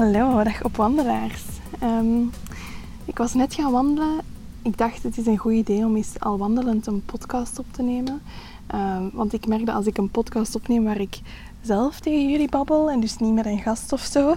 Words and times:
Hallo, 0.00 0.42
dag 0.42 0.64
opwandelaars. 0.64 1.42
Um, 1.82 2.30
ik 3.04 3.18
was 3.18 3.34
net 3.34 3.54
gaan 3.54 3.72
wandelen. 3.72 4.20
Ik 4.62 4.78
dacht 4.78 5.02
het 5.02 5.18
is 5.18 5.26
een 5.26 5.36
goed 5.36 5.52
idee 5.52 5.84
om 5.84 5.96
eens 5.96 6.20
al 6.20 6.38
wandelend 6.38 6.86
een 6.86 7.04
podcast 7.04 7.58
op 7.58 7.66
te 7.70 7.82
nemen. 7.82 8.22
Um, 8.74 9.10
want 9.12 9.32
ik 9.32 9.46
merk 9.46 9.66
dat 9.66 9.74
als 9.74 9.86
ik 9.86 9.98
een 9.98 10.10
podcast 10.10 10.54
opneem 10.54 10.84
waar 10.84 11.00
ik 11.00 11.20
zelf 11.62 12.00
tegen 12.00 12.30
jullie 12.30 12.48
babbel 12.48 12.90
en 12.90 13.00
dus 13.00 13.16
niet 13.16 13.34
met 13.34 13.46
een 13.46 13.58
gast 13.58 13.92
of 13.92 14.00
zo, 14.00 14.36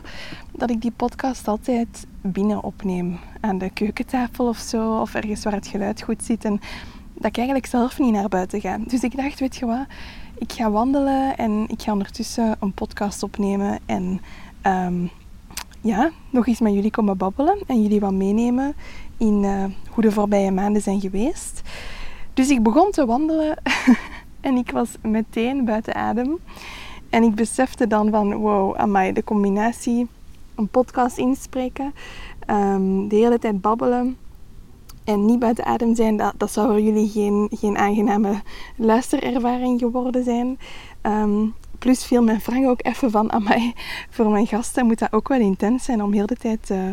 dat 0.52 0.70
ik 0.70 0.82
die 0.82 0.92
podcast 0.92 1.48
altijd 1.48 2.06
binnen 2.22 2.64
opneem. 2.64 3.20
Aan 3.40 3.58
de 3.58 3.70
keukentafel 3.70 4.48
of 4.48 4.58
zo, 4.58 5.00
of 5.00 5.14
ergens 5.14 5.44
waar 5.44 5.54
het 5.54 5.68
geluid 5.68 6.02
goed 6.02 6.24
zit. 6.24 6.46
En 6.46 6.60
dat 7.14 7.26
ik 7.26 7.38
eigenlijk 7.38 7.68
zelf 7.68 8.00
niet 8.00 8.14
naar 8.14 8.30
buiten 8.30 8.62
ga. 8.62 8.78
Dus 8.88 9.04
ik 9.04 9.18
dacht, 9.18 9.40
weet 9.40 9.56
je 9.56 9.66
wat, 9.66 9.86
ik 10.38 10.52
ga 10.52 10.72
wandelen 10.72 11.38
en 11.38 11.66
ik 11.68 11.82
ga 11.82 11.92
ondertussen 11.92 12.56
een 12.60 12.74
podcast 12.74 13.24
opnemen 13.24 13.80
en 13.86 14.22
um, 14.64 15.12
ja, 15.84 16.12
nog 16.30 16.48
eens 16.48 16.60
met 16.60 16.74
jullie 16.74 16.92
komen 16.92 17.18
babbelen 17.18 17.58
en 17.68 17.82
jullie 17.82 18.00
wat 18.00 18.12
meenemen 18.12 18.76
in 19.18 19.44
uh, 19.44 19.66
hoe 19.90 20.04
de 20.04 20.12
voorbije 20.12 20.52
maanden 20.52 20.82
zijn 20.82 21.02
geweest. 21.02 21.62
Dus 22.34 22.50
ik 22.50 22.64
begon 22.64 22.92
te 22.92 23.06
wandelen 23.06 23.58
en 24.42 24.56
ik 24.56 24.72
was 24.72 24.90
meteen 25.02 25.66
buiten 25.66 25.96
adem. 25.96 26.40
En 27.10 27.24
ik 27.24 27.36
besefte 27.36 27.88
dan 27.88 28.10
van, 28.10 28.34
wow, 28.34 28.76
amai, 28.76 29.14
de 29.14 29.24
combinatie, 29.24 30.08
een 30.56 30.68
podcast 30.68 31.18
inspreken, 31.18 31.94
um, 32.50 33.08
de 33.08 33.16
hele 33.16 33.40
tijd 33.40 33.62
babbelen 33.62 34.18
en 35.04 35.26
niet 35.26 35.40
buiten 35.40 35.66
adem 35.66 35.96
zijn, 35.96 36.18
dat, 36.18 36.34
dat 36.38 36.52
zou 36.52 36.68
voor 36.68 36.82
jullie 36.82 37.10
geen, 37.10 37.50
geen 37.52 37.78
aangename 37.78 38.42
luisterervaring 38.76 39.80
geworden 39.80 40.24
zijn. 40.24 40.60
Um, 41.02 41.54
plus 41.84 42.06
viel 42.06 42.24
mijn 42.24 42.42
Frank 42.42 42.68
ook 42.68 42.86
even 42.86 43.12
van, 43.12 43.32
amai, 43.32 43.74
voor 44.10 44.30
mijn 44.30 44.48
gasten 44.48 44.86
moet 44.86 45.00
dat 45.00 45.14
ook 45.14 45.28
wel 45.28 45.40
intens 45.40 45.84
zijn 45.84 46.04
om 46.04 46.14
heel 46.14 46.26
de 46.26 46.36
tijd... 46.36 46.70
Uh, 46.70 46.90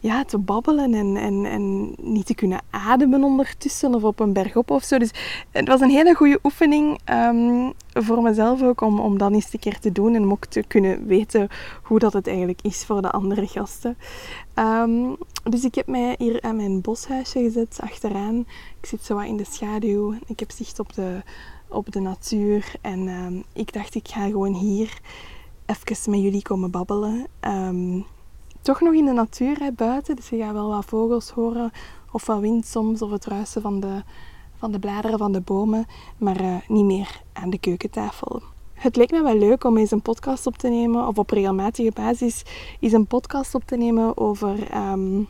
ja, 0.00 0.24
te 0.24 0.38
babbelen 0.38 0.94
en, 0.94 1.16
en, 1.16 1.44
en 1.44 1.94
niet 2.02 2.26
te 2.26 2.34
kunnen 2.34 2.60
ademen 2.70 3.24
ondertussen 3.24 3.94
of 3.94 4.02
op 4.02 4.20
een 4.20 4.32
berg 4.32 4.56
op 4.56 4.70
of 4.70 4.84
zo. 4.84 4.98
Dus 4.98 5.10
het 5.50 5.68
was 5.68 5.80
een 5.80 5.90
hele 5.90 6.14
goede 6.14 6.38
oefening 6.42 7.00
um, 7.10 7.72
voor 7.92 8.22
mezelf 8.22 8.62
ook 8.62 8.80
om, 8.80 9.00
om 9.00 9.18
dat 9.18 9.32
eens 9.32 9.52
een 9.52 9.58
keer 9.58 9.78
te 9.78 9.92
doen 9.92 10.14
en 10.14 10.22
om 10.22 10.30
ook 10.30 10.44
te 10.44 10.64
kunnen 10.66 11.06
weten 11.06 11.48
hoe 11.82 11.98
dat 11.98 12.12
het 12.12 12.26
eigenlijk 12.26 12.62
is 12.62 12.84
voor 12.84 13.02
de 13.02 13.10
andere 13.10 13.46
gasten. 13.46 13.96
Um, 14.54 15.16
dus 15.42 15.64
ik 15.64 15.74
heb 15.74 15.86
mij 15.86 16.14
hier 16.18 16.42
aan 16.42 16.56
mijn 16.56 16.80
boshuisje 16.80 17.38
gezet, 17.38 17.78
achteraan. 17.80 18.38
Ik 18.80 18.86
zit 18.86 19.04
zo 19.04 19.14
wat 19.14 19.24
in 19.24 19.36
de 19.36 19.46
schaduw. 19.50 20.14
Ik 20.26 20.40
heb 20.40 20.50
zicht 20.50 20.78
op 20.78 20.92
de, 20.92 21.22
op 21.68 21.92
de 21.92 22.00
natuur 22.00 22.72
en 22.80 23.08
um, 23.08 23.44
ik 23.52 23.72
dacht 23.72 23.94
ik 23.94 24.08
ga 24.08 24.26
gewoon 24.26 24.54
hier 24.54 24.98
even 25.66 26.10
met 26.10 26.20
jullie 26.20 26.42
komen 26.42 26.70
babbelen 26.70 27.26
toch 28.66 28.80
nog 28.80 28.94
in 28.94 29.04
de 29.04 29.12
natuur 29.12 29.58
hè, 29.58 29.72
buiten. 29.72 30.16
Dus 30.16 30.28
je 30.28 30.36
gaat 30.36 30.52
wel 30.52 30.68
wat 30.68 30.84
vogels 30.84 31.30
horen 31.30 31.70
of 32.12 32.26
wat 32.26 32.40
wind 32.40 32.66
soms 32.66 33.02
of 33.02 33.10
het 33.10 33.24
ruisen 33.24 33.62
van 33.62 33.80
de, 33.80 34.02
van 34.56 34.72
de 34.72 34.78
bladeren 34.78 35.18
van 35.18 35.32
de 35.32 35.40
bomen, 35.40 35.86
maar 36.18 36.42
uh, 36.42 36.56
niet 36.68 36.84
meer 36.84 37.22
aan 37.32 37.50
de 37.50 37.58
keukentafel. 37.58 38.42
Het 38.72 38.96
leek 38.96 39.10
me 39.10 39.22
wel 39.22 39.38
leuk 39.38 39.64
om 39.64 39.76
eens 39.76 39.90
een 39.90 40.02
podcast 40.02 40.46
op 40.46 40.56
te 40.56 40.68
nemen, 40.68 41.06
of 41.06 41.18
op 41.18 41.30
regelmatige 41.30 41.90
basis 41.94 42.42
eens 42.80 42.92
een 42.92 43.06
podcast 43.06 43.54
op 43.54 43.64
te 43.64 43.76
nemen 43.76 44.16
over 44.16 44.76
um, 44.76 45.28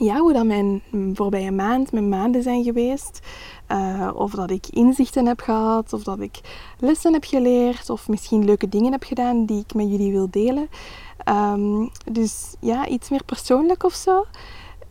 ja, 0.00 0.18
hoe 0.18 0.32
dat 0.32 0.44
mijn 0.44 0.82
voorbije 1.14 1.50
maand, 1.50 1.92
mijn 1.92 2.08
maanden 2.08 2.42
zijn 2.42 2.64
geweest. 2.64 3.20
Uh, 3.68 4.10
of 4.14 4.30
dat 4.30 4.50
ik 4.50 4.66
inzichten 4.66 5.26
heb 5.26 5.40
gehad, 5.40 5.92
of 5.92 6.02
dat 6.02 6.20
ik 6.20 6.40
lessen 6.78 7.12
heb 7.12 7.24
geleerd, 7.24 7.90
of 7.90 8.08
misschien 8.08 8.44
leuke 8.44 8.68
dingen 8.68 8.92
heb 8.92 9.02
gedaan 9.02 9.46
die 9.46 9.60
ik 9.60 9.74
met 9.74 9.90
jullie 9.90 10.12
wil 10.12 10.30
delen. 10.30 10.68
Um, 11.28 11.90
dus 12.12 12.54
ja, 12.60 12.86
iets 12.88 13.08
meer 13.08 13.24
persoonlijk 13.24 13.84
of 13.84 13.92
zo. 13.92 14.24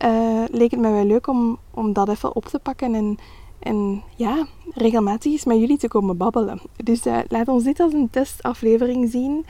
Uh, 0.04 0.44
leek 0.50 0.70
het 0.70 0.80
mij 0.80 0.92
wel 0.92 1.04
leuk 1.04 1.26
om, 1.26 1.58
om 1.74 1.92
dat 1.92 2.08
even 2.08 2.36
op 2.36 2.44
te 2.44 2.58
pakken 2.58 2.94
en, 2.94 3.18
en 3.58 4.02
ja, 4.16 4.46
regelmatig 4.72 5.32
eens 5.32 5.44
met 5.44 5.58
jullie 5.58 5.78
te 5.78 5.88
komen 5.88 6.16
babbelen. 6.16 6.60
Dus 6.76 7.06
uh, 7.06 7.18
laat 7.28 7.48
ons 7.48 7.64
dit 7.64 7.80
als 7.80 7.92
een 7.92 8.10
testaflevering 8.10 9.10
zien. 9.10 9.46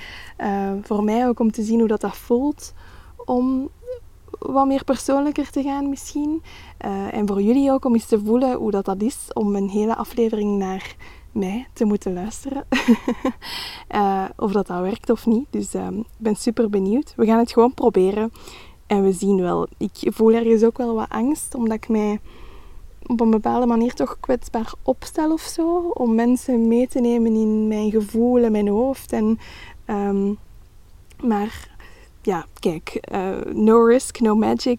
Voor 0.83 1.05
mij 1.05 1.29
ook 1.29 1.41
om 1.41 1.53
te 1.53 1.63
zien 1.63 1.79
hoe 1.79 1.89
dat, 1.89 2.01
dat 2.01 2.17
voelt 2.17 2.73
om 3.25 3.69
wat 4.41 4.67
meer 4.67 4.85
persoonlijker 4.85 5.51
te 5.51 5.63
gaan 5.63 5.89
misschien. 5.89 6.43
en 7.11 7.27
voor 7.27 7.43
jullie 7.43 7.73
ook 7.73 7.85
om 7.85 7.95
eens 7.95 8.07
te 8.07 8.21
voelen 8.25 8.57
hoe 8.57 8.71
dat, 8.71 8.85
dat 8.85 9.03
is 9.03 9.31
om 9.33 9.57
een 9.57 9.69
hele 9.69 9.97
aflevering 9.97 10.59
naar 10.59 10.97
mij 11.33 11.67
te 11.73 11.85
moeten 11.85 12.13
luisteren. 12.13 12.67
uh, 13.95 14.25
of 14.37 14.53
dat 14.53 14.67
dat 14.67 14.81
werkt 14.81 15.11
of 15.11 15.27
niet. 15.27 15.47
Dus 15.51 15.75
ehm, 15.75 15.99
ik 15.99 16.07
ben 16.17 16.37
super 16.37 16.71
benieuwd. 16.71 17.13
We 17.17 17.27
gaan 17.27 17.39
het 17.39 17.53
gewoon 17.53 17.75
proberen. 17.75 18.33
En 18.87 19.03
we 19.03 19.13
zien 19.13 19.41
wel. 19.41 19.69
Ik 19.79 19.93
voel 20.01 20.33
ergens 20.33 20.63
ook 20.63 20.79
wel 20.79 20.95
wat 20.95 21.09
angst, 21.09 21.55
omdat 21.55 21.77
ik 21.77 21.89
mij 21.89 22.21
op 23.07 23.21
een 23.21 23.31
bepaalde 23.31 23.67
manier 23.67 23.95
toch 23.95 24.17
kwetsbaar 24.21 24.73
opstel 24.83 25.33
of 25.33 25.41
zo. 25.41 25.89
Om 25.89 26.15
mensen 26.15 26.69
mee 26.69 26.89
te 26.89 27.01
nemen 27.01 27.35
in 27.35 27.69
mijn 27.69 27.91
gevoel 27.91 28.43
en 28.43 28.53
mijn 28.53 28.69
hoofd. 28.69 29.13
En, 29.13 29.39
um, 29.87 30.39
maar 31.23 31.70
ja, 32.23 32.47
kijk, 32.59 33.09
uh, 33.13 33.55
no 33.55 33.85
risk, 33.85 34.21
no 34.21 34.35
magic. 34.35 34.79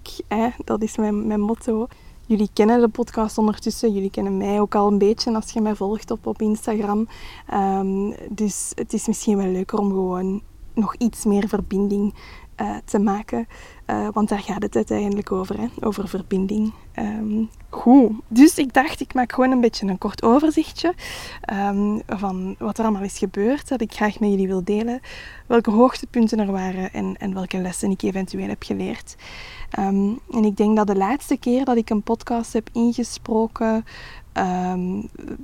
Dat 0.63 0.81
is 0.81 0.97
mijn, 0.97 1.27
mijn 1.27 1.41
motto. 1.41 1.87
Jullie 2.25 2.49
kennen 2.53 2.81
de 2.81 2.87
podcast 2.87 3.37
ondertussen, 3.37 3.93
jullie 3.93 4.11
kennen 4.11 4.37
mij 4.37 4.59
ook 4.59 4.75
al 4.75 4.87
een 4.87 4.97
beetje 4.97 5.33
als 5.33 5.51
je 5.51 5.61
mij 5.61 5.75
volgt 5.75 6.11
op, 6.11 6.25
op 6.25 6.41
Instagram. 6.41 7.07
Um, 7.53 8.15
dus 8.29 8.71
het 8.75 8.93
is 8.93 9.07
misschien 9.07 9.37
wel 9.37 9.47
leuker 9.47 9.79
om 9.79 9.89
gewoon 9.89 10.41
nog 10.73 10.95
iets 10.95 11.25
meer 11.25 11.47
verbinding 11.47 12.13
uh, 12.61 12.75
te 12.85 12.99
maken. 12.99 13.47
Uh, 13.91 14.07
want 14.13 14.29
daar 14.29 14.39
gaat 14.39 14.61
het 14.61 14.75
uiteindelijk 14.75 15.31
over, 15.31 15.59
hè? 15.59 15.67
over 15.79 16.07
verbinding. 16.07 16.73
Um, 16.95 17.49
goed, 17.69 18.11
dus 18.27 18.57
ik 18.57 18.73
dacht 18.73 18.99
ik 18.99 19.13
maak 19.13 19.31
gewoon 19.31 19.51
een 19.51 19.61
beetje 19.61 19.87
een 19.87 19.97
kort 19.97 20.23
overzichtje 20.23 20.93
um, 21.53 22.01
van 22.07 22.55
wat 22.59 22.77
er 22.77 22.83
allemaal 22.83 23.03
is 23.03 23.17
gebeurd, 23.17 23.67
dat 23.67 23.81
ik 23.81 23.93
graag 23.93 24.19
met 24.19 24.29
jullie 24.29 24.47
wil 24.47 24.63
delen. 24.63 24.99
Welke 25.47 25.71
hoogtepunten 25.71 26.39
er 26.39 26.51
waren 26.51 26.93
en, 26.93 27.15
en 27.17 27.33
welke 27.33 27.57
lessen 27.57 27.91
ik 27.91 28.01
eventueel 28.01 28.47
heb 28.47 28.63
geleerd. 28.63 29.15
Um, 29.79 30.19
en 30.31 30.43
ik 30.43 30.57
denk 30.57 30.77
dat 30.77 30.87
de 30.87 30.95
laatste 30.95 31.37
keer 31.37 31.65
dat 31.65 31.77
ik 31.77 31.89
een 31.89 32.03
podcast 32.03 32.53
heb 32.53 32.69
ingesproken, 32.71 33.85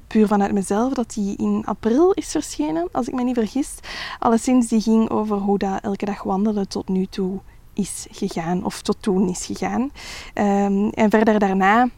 puur 0.08 0.28
vanuit 0.28 0.52
mezelf, 0.52 0.94
dat 0.94 1.14
die 1.14 1.38
in 1.38 1.64
april 1.66 2.12
is 2.12 2.32
verschenen, 2.32 2.88
als 2.92 3.08
ik 3.08 3.14
me 3.14 3.24
niet 3.24 3.38
vergis. 3.38 3.80
Alleszins, 4.20 4.68
die 4.68 4.82
ging 4.82 5.10
over 5.10 5.38
hoe 5.38 5.58
dat 5.58 5.82
elke 5.82 6.06
dag 6.06 6.24
wandelen 6.24 6.68
tot 6.68 6.88
nu 6.88 7.06
toe 7.06 7.40
is 7.78 8.08
gegaan, 8.12 8.66
of 8.66 8.82
tot 8.82 8.98
toen 9.00 9.30
is 9.30 9.46
gegaan. 9.46 9.82
Um, 9.82 10.90
en 10.90 11.10
verder 11.10 11.40
daarna 11.40 11.90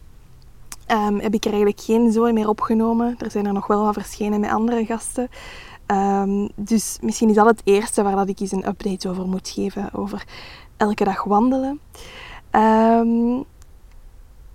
um, 0.91 1.19
heb 1.19 1.33
ik 1.33 1.43
er 1.43 1.51
eigenlijk 1.51 1.81
geen 1.81 2.11
zo 2.11 2.33
meer 2.33 2.49
opgenomen. 2.49 3.15
Er 3.17 3.31
zijn 3.31 3.45
er 3.45 3.53
nog 3.53 3.67
wel 3.67 3.83
wat 3.83 3.93
verschenen 3.93 4.39
met 4.39 4.49
andere 4.49 4.85
gasten. 4.85 5.29
Um, 5.87 6.49
dus 6.55 6.97
misschien 7.01 7.29
is 7.29 7.35
dat 7.35 7.45
het 7.45 7.61
eerste 7.63 8.03
waar 8.03 8.15
dat 8.15 8.29
ik 8.29 8.39
eens 8.39 8.51
een 8.51 8.67
update 8.67 9.09
over 9.09 9.27
moet 9.27 9.49
geven, 9.49 9.93
over 9.93 10.23
elke 10.77 11.03
dag 11.03 11.23
wandelen. 11.23 11.79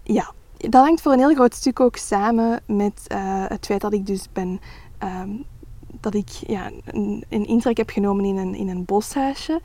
Ja, 0.03 0.33
dat 0.57 0.85
hangt 0.85 1.01
voor 1.01 1.13
een 1.13 1.19
heel 1.19 1.35
groot 1.35 1.55
stuk 1.55 1.81
ook 1.81 1.97
samen 1.97 2.61
met 2.67 3.05
uh, 3.13 3.45
het 3.49 3.67
feit 3.67 3.81
dat 3.81 3.93
ik 3.93 4.07
dus 4.07 4.29
ben... 4.33 4.61
Dat 6.01 6.15
ik 6.15 6.29
ja, 6.29 6.71
een, 6.85 7.25
een, 7.29 7.47
intrek 7.47 7.77
heb 7.77 7.91
genomen 7.91 8.25
in 8.25 8.37
een, 8.37 8.55
in 8.55 8.69
een 8.69 8.85
boshuisje. 8.85 9.61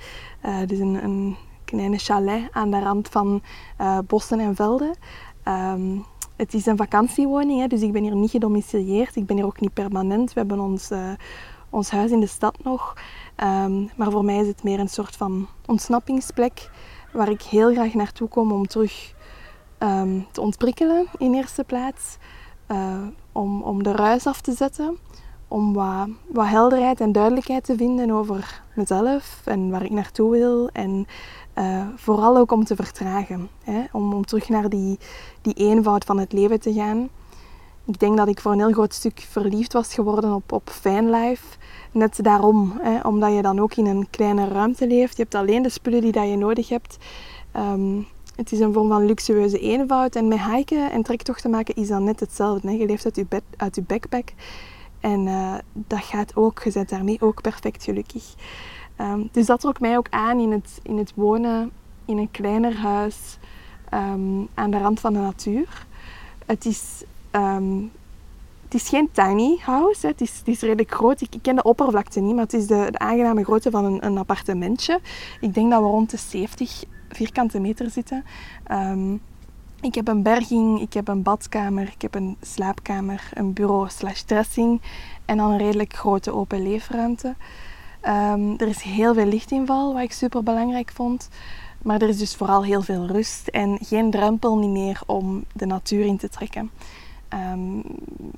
Uh, 0.45 0.57
dus 0.67 0.79
een, 0.79 1.03
een 1.03 1.35
kleine 1.69 1.97
chalet 1.97 2.47
aan 2.51 2.71
de 2.71 2.79
rand 2.79 3.07
van 3.07 3.41
uh, 3.81 3.97
bossen 4.07 4.39
en 4.39 4.55
velden. 4.55 4.95
Um, 5.47 6.05
het 6.35 6.53
is 6.53 6.65
een 6.65 6.77
vakantiewoning, 6.77 7.59
hè, 7.59 7.67
dus 7.67 7.81
ik 7.81 7.91
ben 7.91 8.03
hier 8.03 8.15
niet 8.15 8.31
gedomicilieerd. 8.31 9.15
Ik 9.15 9.25
ben 9.25 9.35
hier 9.35 9.45
ook 9.45 9.59
niet 9.59 9.73
permanent. 9.73 10.33
We 10.33 10.39
hebben 10.39 10.59
ons, 10.59 10.91
uh, 10.91 11.11
ons 11.69 11.89
huis 11.89 12.11
in 12.11 12.19
de 12.19 12.27
stad 12.27 12.63
nog. 12.63 12.93
Um, 13.43 13.89
maar 13.95 14.11
voor 14.11 14.25
mij 14.25 14.37
is 14.37 14.47
het 14.47 14.63
meer 14.63 14.79
een 14.79 14.89
soort 14.89 15.15
van 15.15 15.47
ontsnappingsplek 15.65 16.69
waar 17.11 17.29
ik 17.29 17.41
heel 17.41 17.71
graag 17.71 17.93
naartoe 17.93 18.27
kom 18.27 18.51
om 18.51 18.67
terug 18.67 19.13
ehm, 19.77 20.19
te 20.31 20.41
ontprikkelen 20.41 21.07
in 21.17 21.33
eerste 21.33 21.63
plaats. 21.63 22.17
Uh, 22.71 23.07
om, 23.31 23.61
om 23.61 23.83
de 23.83 23.91
ruis 23.91 24.27
af 24.27 24.41
te 24.41 24.51
zetten. 24.51 24.97
Om 25.47 25.73
wat, 25.73 26.07
wat 26.27 26.47
helderheid 26.47 27.01
en 27.01 27.11
duidelijkheid 27.11 27.63
te 27.63 27.75
vinden 27.75 28.11
over 28.11 28.61
mezelf 28.75 29.41
en 29.45 29.69
waar 29.69 29.83
ik 29.83 29.91
naartoe 29.91 30.31
wil. 30.31 30.69
En 30.69 31.05
uh, 31.59 31.81
vooral 31.95 32.37
ook 32.37 32.51
om 32.51 32.63
te 32.63 32.75
vertragen. 32.75 33.49
Hè? 33.63 33.83
Om, 33.91 34.13
om 34.13 34.25
terug 34.25 34.49
naar 34.49 34.69
die, 34.69 34.99
die 35.41 35.53
eenvoud 35.53 36.05
van 36.05 36.19
het 36.19 36.33
leven 36.33 36.59
te 36.59 36.73
gaan. 36.73 37.09
Ik 37.85 37.99
denk 37.99 38.17
dat 38.17 38.27
ik 38.27 38.39
voor 38.39 38.51
een 38.51 38.59
heel 38.59 38.71
groot 38.71 38.93
stuk 38.93 39.19
verliefd 39.29 39.73
was 39.73 39.93
geworden 39.93 40.33
op, 40.33 40.51
op 40.51 40.69
Fanlife. 40.69 41.57
Net 41.91 42.23
daarom, 42.23 42.73
hè? 42.81 42.99
omdat 42.99 43.33
je 43.33 43.41
dan 43.41 43.59
ook 43.59 43.75
in 43.75 43.85
een 43.85 44.07
kleine 44.09 44.47
ruimte 44.47 44.87
leeft. 44.87 45.17
Je 45.17 45.21
hebt 45.21 45.35
alleen 45.35 45.61
de 45.61 45.69
spullen 45.69 46.01
die 46.01 46.11
dat 46.11 46.27
je 46.27 46.37
nodig 46.37 46.69
hebt. 46.69 46.97
Um, 47.55 48.07
het 48.35 48.51
is 48.51 48.59
een 48.59 48.73
vorm 48.73 48.87
van 48.87 49.05
luxueuze 49.05 49.59
eenvoud. 49.59 50.15
En 50.15 50.27
met 50.27 50.39
hiken 50.43 50.91
en 50.91 51.03
trektochten 51.03 51.49
maken 51.49 51.75
is 51.75 51.87
dat 51.87 52.01
net 52.01 52.19
hetzelfde. 52.19 52.77
Je 52.77 52.85
leeft 52.85 53.05
uit 53.05 53.15
je, 53.15 53.41
uit 53.57 53.75
je 53.75 53.81
backpack. 53.81 54.29
En 54.99 55.25
uh, 55.25 55.53
dat 55.73 56.03
gaat 56.03 56.35
ook. 56.35 56.63
Je 56.63 56.71
bent 56.71 56.89
daarmee 56.89 57.21
ook 57.21 57.41
perfect 57.41 57.83
gelukkig. 57.83 58.33
Um, 59.01 59.29
dus 59.31 59.45
dat 59.45 59.59
trok 59.59 59.79
mij 59.79 59.97
ook 59.97 60.07
aan 60.09 60.39
in 60.39 60.51
het, 60.51 60.79
in 60.83 60.97
het 60.97 61.11
wonen 61.15 61.71
in 62.05 62.17
een 62.17 62.31
kleiner 62.31 62.77
huis 62.77 63.37
um, 63.93 64.47
aan 64.53 64.71
de 64.71 64.77
rand 64.77 64.99
van 64.99 65.13
de 65.13 65.19
natuur. 65.19 65.85
Het 66.45 66.65
is, 66.65 67.03
um, 67.31 67.91
het 68.63 68.73
is 68.73 68.89
geen 68.89 69.09
tiny 69.11 69.57
house. 69.61 70.07
Het, 70.07 70.21
is, 70.21 70.37
het 70.37 70.47
is 70.47 70.61
redelijk 70.61 70.93
groot. 70.93 71.21
Ik, 71.21 71.35
ik, 71.35 71.41
ken 71.41 71.55
de 71.55 71.63
oppervlakte 71.63 72.19
niet, 72.19 72.35
maar 72.35 72.43
het 72.43 72.53
is 72.53 72.67
de, 72.67 72.87
de 72.91 72.99
aangename 72.99 73.43
grootte 73.43 73.71
van 73.71 73.85
een, 73.85 74.05
een, 74.05 74.17
appartementje. 74.17 74.99
Ik 75.41 75.53
denk 75.53 75.71
dat 75.71 75.81
we 75.81 75.87
rond 75.87 76.09
de 76.09 76.17
70 76.17 76.83
vierkante 77.09 77.59
meter 77.59 77.89
zitten. 77.89 78.23
ik 79.81 79.95
heb 79.95 80.07
een 80.07 80.23
berging, 80.23 80.81
ik 80.81 80.93
heb 80.93 81.07
een 81.07 81.23
badkamer, 81.23 81.87
ik 81.87 82.01
heb 82.01 82.15
een 82.15 82.37
slaapkamer, 82.41 83.29
een 83.33 83.53
bureau 83.53 83.89
slash 83.89 84.21
dressing 84.21 84.81
en 85.25 85.37
dan 85.37 85.51
een 85.51 85.57
redelijk 85.57 85.93
grote 85.93 86.33
open 86.33 86.63
leefruimte. 86.63 87.35
Um, 88.07 88.57
er 88.57 88.67
is 88.67 88.81
heel 88.81 89.13
veel 89.13 89.25
lichtinval, 89.25 89.93
wat 89.93 90.01
ik 90.01 90.11
super 90.11 90.43
belangrijk 90.43 90.91
vond. 90.93 91.29
Maar 91.81 92.01
er 92.01 92.09
is 92.09 92.17
dus 92.17 92.35
vooral 92.35 92.63
heel 92.63 92.81
veel 92.81 93.07
rust 93.07 93.47
en 93.47 93.77
geen 93.81 94.11
drempel 94.11 94.57
niet 94.57 94.69
meer 94.69 95.01
om 95.05 95.45
de 95.53 95.65
natuur 95.65 96.05
in 96.05 96.17
te 96.17 96.29
trekken. 96.29 96.71
Um, 97.33 97.83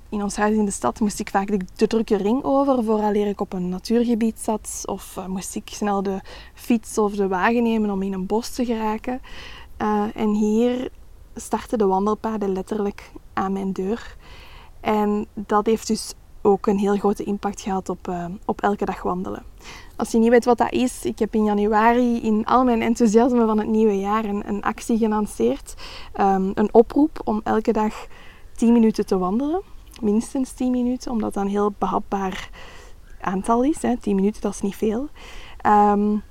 in 0.09 0.23
ons 0.23 0.35
huis 0.35 0.55
in 0.55 0.65
de 0.65 0.71
stad 0.71 0.99
moest 0.99 1.19
ik 1.19 1.29
vaak 1.29 1.47
de, 1.75 1.87
drukke 1.87 2.17
ring 2.17 2.43
over 2.43 2.83
vooraleer 2.83 3.27
ik 3.27 3.41
op 3.41 3.53
een 3.53 3.69
natuurgebied 3.69 4.39
zat. 4.39 4.83
Of 4.85 5.15
uh, 5.17 5.25
moest 5.25 5.55
ik 5.55 5.69
snel 5.71 6.03
de 6.03 6.19
fiets 6.53 6.97
of 6.97 7.15
de 7.15 7.27
wagen 7.27 7.63
nemen 7.63 7.89
om 7.89 8.01
in 8.01 8.13
een 8.13 8.25
bos 8.25 8.49
te 8.49 8.65
geraken. 8.65 9.21
Uh, 9.81 10.03
en 10.15 10.29
hier 10.29 10.89
starten 11.35 11.77
de 11.77 11.85
wandelpaden 11.85 12.51
letterlijk 12.53 13.11
aan 13.33 13.53
mijn 13.53 13.73
deur. 13.73 14.15
En 14.79 15.27
dat 15.33 15.65
heeft 15.65 15.87
dus 15.87 16.13
ook 16.41 16.67
een 16.67 16.77
heel 16.77 16.95
grote 16.95 17.23
impact 17.23 17.61
gehad 17.61 17.89
op, 17.89 18.07
uh, 18.07 18.25
op 18.45 18.61
elke 18.61 18.85
dag 18.85 19.01
wandelen. 19.01 19.43
Als 19.95 20.11
je 20.11 20.17
niet 20.17 20.29
weet 20.29 20.45
wat 20.45 20.57
dat 20.57 20.71
is, 20.71 21.05
ik 21.05 21.19
heb 21.19 21.33
in 21.33 21.43
januari 21.43 22.21
in 22.21 22.45
al 22.45 22.63
mijn 22.63 22.81
enthousiasme 22.81 23.45
van 23.45 23.57
het 23.57 23.67
nieuwe 23.67 23.99
jaar 23.99 24.25
een, 24.25 24.47
een 24.47 24.61
actie 24.61 24.97
gelanceerd. 24.97 25.73
Um, 26.19 26.51
een 26.53 26.73
oproep 26.73 27.21
om 27.23 27.41
elke 27.43 27.71
dag 27.71 28.07
10 28.55 28.73
minuten 28.73 29.05
te 29.05 29.17
wandelen. 29.17 29.61
Minstens 30.01 30.51
10 30.51 30.71
minuten, 30.71 31.11
omdat 31.11 31.33
dat 31.33 31.43
een 31.43 31.49
heel 31.49 31.73
behapbaar 31.77 32.49
aantal 33.21 33.63
is. 33.63 33.81
Hè. 33.81 33.97
10 33.97 34.15
minuten, 34.15 34.41
dat 34.41 34.53
is 34.53 34.61
niet 34.61 34.75
veel. 34.75 35.09
Um, 35.65 36.23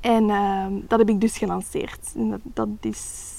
en 0.00 0.28
uh, 0.28 0.66
dat 0.88 0.98
heb 0.98 1.08
ik 1.08 1.20
dus 1.20 1.38
gelanceerd. 1.38 2.14
Dat, 2.42 2.68
is 2.80 3.33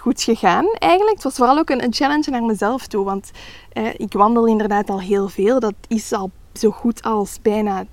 goed 0.00 0.22
gegaan 0.22 0.66
eigenlijk. 0.78 1.14
Het 1.14 1.24
was 1.24 1.36
vooral 1.36 1.58
ook 1.58 1.70
een, 1.70 1.92
challenge 1.92 2.30
naar 2.30 2.42
mezelf 2.42 2.86
toe. 2.86 3.04
Want 3.04 3.30
eh, 3.72 3.94
ik 3.96 4.12
wandel 4.12 4.46
inderdaad 4.46 4.90
al 4.90 5.00
heel 5.00 5.28
veel. 5.28 5.60
Dat 5.60 5.74
is 5.88 6.12
al 6.12 6.30
zo 6.52 6.70
goed 6.70 7.02
als 7.02 7.38
bijna 7.42 7.84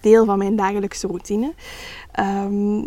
deel 0.00 0.24
van 0.24 0.38
mijn 0.38 0.56
dagelijkse 0.56 1.06
routine. 1.06 1.54
Um, 2.20 2.86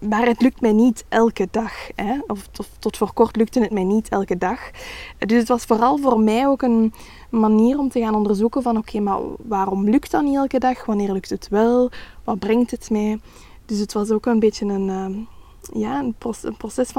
maar 0.00 0.26
het 0.26 0.40
lukt 0.40 0.60
mij 0.60 0.72
niet 0.72 1.04
elke 1.08 1.48
dag. 1.50 1.72
Hè? 1.94 2.18
Of 2.26 2.48
tot, 2.78 2.96
voor 2.96 3.12
kort 3.12 3.36
lukte 3.36 3.60
het 3.60 3.70
mij 3.70 3.84
niet 3.84 4.08
elke 4.08 4.38
dag. 4.38 4.70
Dus 5.18 5.38
het 5.38 5.48
was 5.48 5.64
vooral 5.64 5.98
voor 5.98 6.20
mij 6.20 6.46
ook 6.46 6.62
een 6.62 6.92
manier 7.30 7.78
om 7.78 7.88
te 7.88 8.00
gaan 8.00 8.14
onderzoeken 8.14 8.62
van 8.62 8.76
oké, 8.76 9.00
maar 9.00 9.20
waarom 9.42 9.88
lukt 9.88 10.10
dat 10.10 10.22
niet 10.22 10.36
elke 10.36 10.58
dag? 10.58 10.84
Wanneer 10.84 11.12
lukt 11.12 11.30
het 11.30 11.48
wel? 11.48 11.90
Wat 12.24 12.38
brengt 12.38 12.70
het 12.70 12.90
mij? 12.90 13.20
Dus 13.66 13.78
het 13.78 13.92
was 13.92 14.10
ook 14.10 14.26
een 14.26 14.38
beetje 14.38 14.66
een, 14.66 14.88
uh, 14.88 15.82
ja, 15.82 15.98
een, 15.98 16.14
proces, 16.18 16.42
een 16.42 16.56
proces 16.56 16.92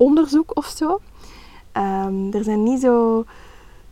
van 0.00 0.16
zelfonderzoek 0.16 0.56
of 0.56 0.66
zo. 0.66 1.00
Um, 1.72 2.32
er 2.32 2.44
zijn 2.44 2.62
niet 2.62 2.80
zo 2.80 3.24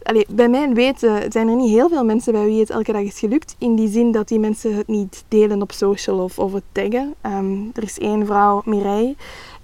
Allee, 0.02 0.26
bij 0.28 0.49
mijn 0.49 0.75
weten 0.75 1.32
zijn 1.32 1.49
er 1.49 1.56
niet 1.56 1.70
heel 1.70 1.88
veel 1.88 2.05
mensen 2.05 2.32
bij 2.32 2.44
wie 2.44 2.60
het 2.60 2.70
elke 2.70 2.93
dag 2.93 3.02
is 3.02 3.19
gelukt. 3.19 3.55
In 3.58 3.75
die 3.75 3.88
zin 3.88 4.12
dat 4.12 4.28
die 4.28 4.38
mensen 4.38 4.76
het 4.76 4.87
niet 4.87 5.25
delen 5.28 5.62
op 5.62 5.72
social 5.72 6.19
of, 6.19 6.38
of 6.38 6.52
het 6.52 6.62
taggen. 6.72 7.14
Um, 7.22 7.70
er 7.75 7.82
is 7.82 7.99
één 7.99 8.26
vrouw, 8.26 8.62
Mireille, 8.64 9.14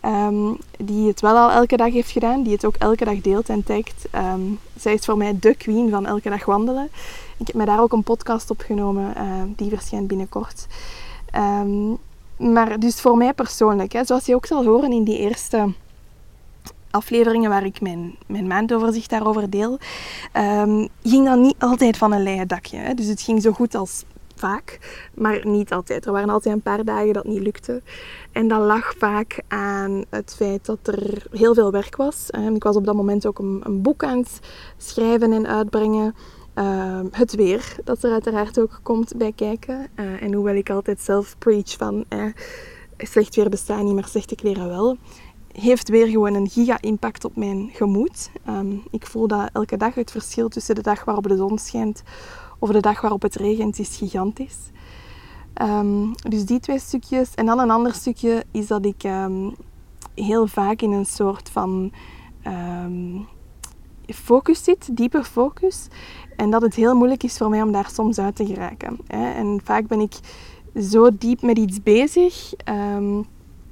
um, 0.03 0.57
die 0.79 1.09
het 1.09 1.21
wel 1.21 1.37
al 1.37 1.51
elke 1.51 1.77
dag 1.77 1.93
heeft 1.93 2.11
gedaan. 2.11 2.43
Die 2.43 2.53
het 2.53 2.65
ook 2.65 2.75
elke 2.75 3.05
dag 3.05 3.21
deelt 3.21 3.49
en 3.49 3.65
tagt. 3.65 4.09
Um, 4.15 4.59
zij 4.77 4.95
is 4.95 5.05
voor 5.05 5.17
mij 5.17 5.37
de 5.41 5.55
queen 5.55 5.91
van 5.91 6.07
elke 6.07 6.31
dag 6.31 6.45
wandelen. 6.45 6.89
Ik 7.37 7.47
heb 7.47 7.57
me 7.57 7.65
daar 7.65 7.81
ook 7.81 7.93
een 7.93 8.03
podcast 8.03 8.51
opgenomen. 8.51 9.15
Uh, 9.17 9.43
die 9.57 9.69
verschijnt 9.69 10.07
binnenkort. 10.07 10.67
maar 12.37 12.79
dus 12.79 13.01
voor 13.01 13.17
mij 13.17 13.33
persoonlijk, 13.33 13.93
hè, 13.93 14.05
zoals 14.05 14.27
je 14.27 14.35
ook 14.35 14.47
zal 14.47 14.65
horen 14.65 14.93
in 14.93 15.05
die 15.05 15.19
eerste 15.19 15.73
afleveringen 16.95 17.51
waar 17.51 17.65
ik 17.65 17.81
mijn, 17.81 18.17
mijn 18.27 18.47
maandoverzicht 18.47 19.11
daarover 19.11 19.51
deel, 19.51 19.79
um, 20.37 20.89
ging 21.03 21.27
dat 21.27 21.39
niet 21.39 21.55
altijd 21.59 21.97
van 21.97 22.13
een 22.13 22.23
leien 22.23 22.49
dakje. 22.49 22.77
Hè. 22.77 22.95
Dus 22.95 23.07
het 23.07 23.21
ging 23.21 23.43
zo 23.43 23.53
goed 23.53 23.75
als 23.75 24.05
vaak, 24.37 24.79
maar 25.15 25.47
niet 25.47 25.73
altijd. 25.73 26.07
Er 26.07 26.13
waren 26.13 26.29
altijd 26.29 26.55
een 26.55 26.63
paar 26.63 26.85
dagen 26.85 27.13
dat 27.13 27.25
niet 27.25 27.43
lukte. 27.43 27.83
En 28.33 28.49
dat 28.49 28.61
lag 28.61 28.95
vaak 28.99 29.43
aan 29.49 30.05
het 30.11 30.35
feit 30.37 30.67
dat 30.67 30.79
er 30.83 31.27
heel 31.31 31.55
veel 31.55 31.71
werk 31.71 31.97
was. 31.97 32.31
Ik 32.55 32.63
was 32.63 32.77
op 32.77 32.85
dat 32.85 32.95
moment 32.95 33.27
ook 33.27 33.39
een, 33.39 33.61
een 33.65 33.83
boek 33.83 34.05
aan 34.05 34.19
het 34.19 34.41
schrijven 34.77 35.33
en 35.33 35.47
uitbrengen. 35.47 36.15
Uh, 36.55 37.01
het 37.11 37.35
weer, 37.35 37.77
dat 37.85 38.03
er 38.03 38.13
uiteraard 38.13 38.61
ook 38.61 38.81
komt 38.83 39.17
bij 39.17 39.33
kijken. 39.33 39.87
Uh, 39.97 40.23
en 40.23 40.33
hoewel 40.33 40.55
ik 40.55 40.71
altijd 40.71 41.01
zelf 41.01 41.39
preach 41.39 41.77
van 41.77 42.05
eh, 42.09 42.25
slecht 42.97 43.35
weer 43.35 43.49
bestaat 43.49 43.83
niet, 43.83 43.95
maar 43.95 44.09
slechte 44.09 44.35
kleren 44.35 44.69
wel, 44.69 44.97
heeft 45.61 45.89
weer 45.89 46.07
gewoon 46.07 46.35
een 46.35 46.49
giga-impact 46.49 47.25
op 47.25 47.37
mijn 47.37 47.71
gemoed. 47.73 48.31
Um, 48.49 48.83
ik 48.91 49.07
voel 49.07 49.29
dat 49.29 49.51
elke 49.53 49.77
dag 49.77 49.95
het 49.95 50.11
verschil 50.11 50.49
tussen 50.49 50.75
de 50.75 50.83
dag 50.83 51.05
waarop 51.05 51.29
de 51.29 51.37
zon 51.37 51.59
schijnt 51.59 52.03
of 52.59 52.71
de 52.71 52.81
dag 52.81 53.01
waarop 53.01 53.23
het 53.23 53.35
regent 53.35 53.79
is 53.79 53.97
gigantisch. 53.97 54.59
Um, 55.63 56.15
dus 56.29 56.45
die 56.45 56.61
twee 56.61 56.79
stukjes. 56.79 57.35
En 57.35 57.47
dan 57.47 57.59
een 57.59 57.71
ander 57.71 57.95
stukje 57.95 58.45
is 58.51 58.67
dat 58.67 58.85
ik 58.85 59.03
um, 59.05 59.55
heel 60.15 60.47
vaak 60.47 60.83
in 60.83 60.93
een 60.93 61.07
soort 61.07 61.51
van 61.51 61.93
focus 64.07 64.65
zit, 64.65 64.97
diepe 64.97 65.25
focus. 65.25 65.87
En 66.37 66.51
dat 66.51 66.63
het 66.63 66.75
heel 66.75 66.95
moeilijk 66.95 67.23
is 67.23 67.37
voor 67.37 67.49
mij 67.49 67.63
om 67.63 67.73
daar 67.73 67.91
soms 67.93 68.19
uit 68.19 68.37
te 68.37 68.47
geraken. 68.47 68.99
Hè. 69.07 69.33
En 69.33 69.61
vaak 69.65 69.87
ben 69.87 70.01
ik 70.01 70.15
zo 70.81 71.09
diep 71.19 71.43
met 71.43 71.59
iets 71.59 71.83
bezig 71.83 72.53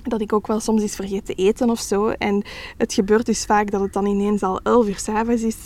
dat 0.03 0.21
ik 0.21 0.33
ook 0.33 0.47
wel 0.47 0.61
soms 0.61 0.83
eens 0.83 0.95
vergeet 0.95 1.27
te 1.27 1.35
eten 1.35 1.71
of 1.71 1.81
zo. 1.81 2.09
En 2.09 2.45
het 2.77 2.93
gebeurt 2.93 3.27
dus 3.27 3.45
vaak 3.45 3.71
dat 3.71 3.81
het 3.81 3.93
dan 3.93 4.07
ineens 4.07 4.43
al 4.43 4.61
11 4.61 4.87
uur 4.87 4.99
s'avonds 4.99 5.43
is, 5.43 5.57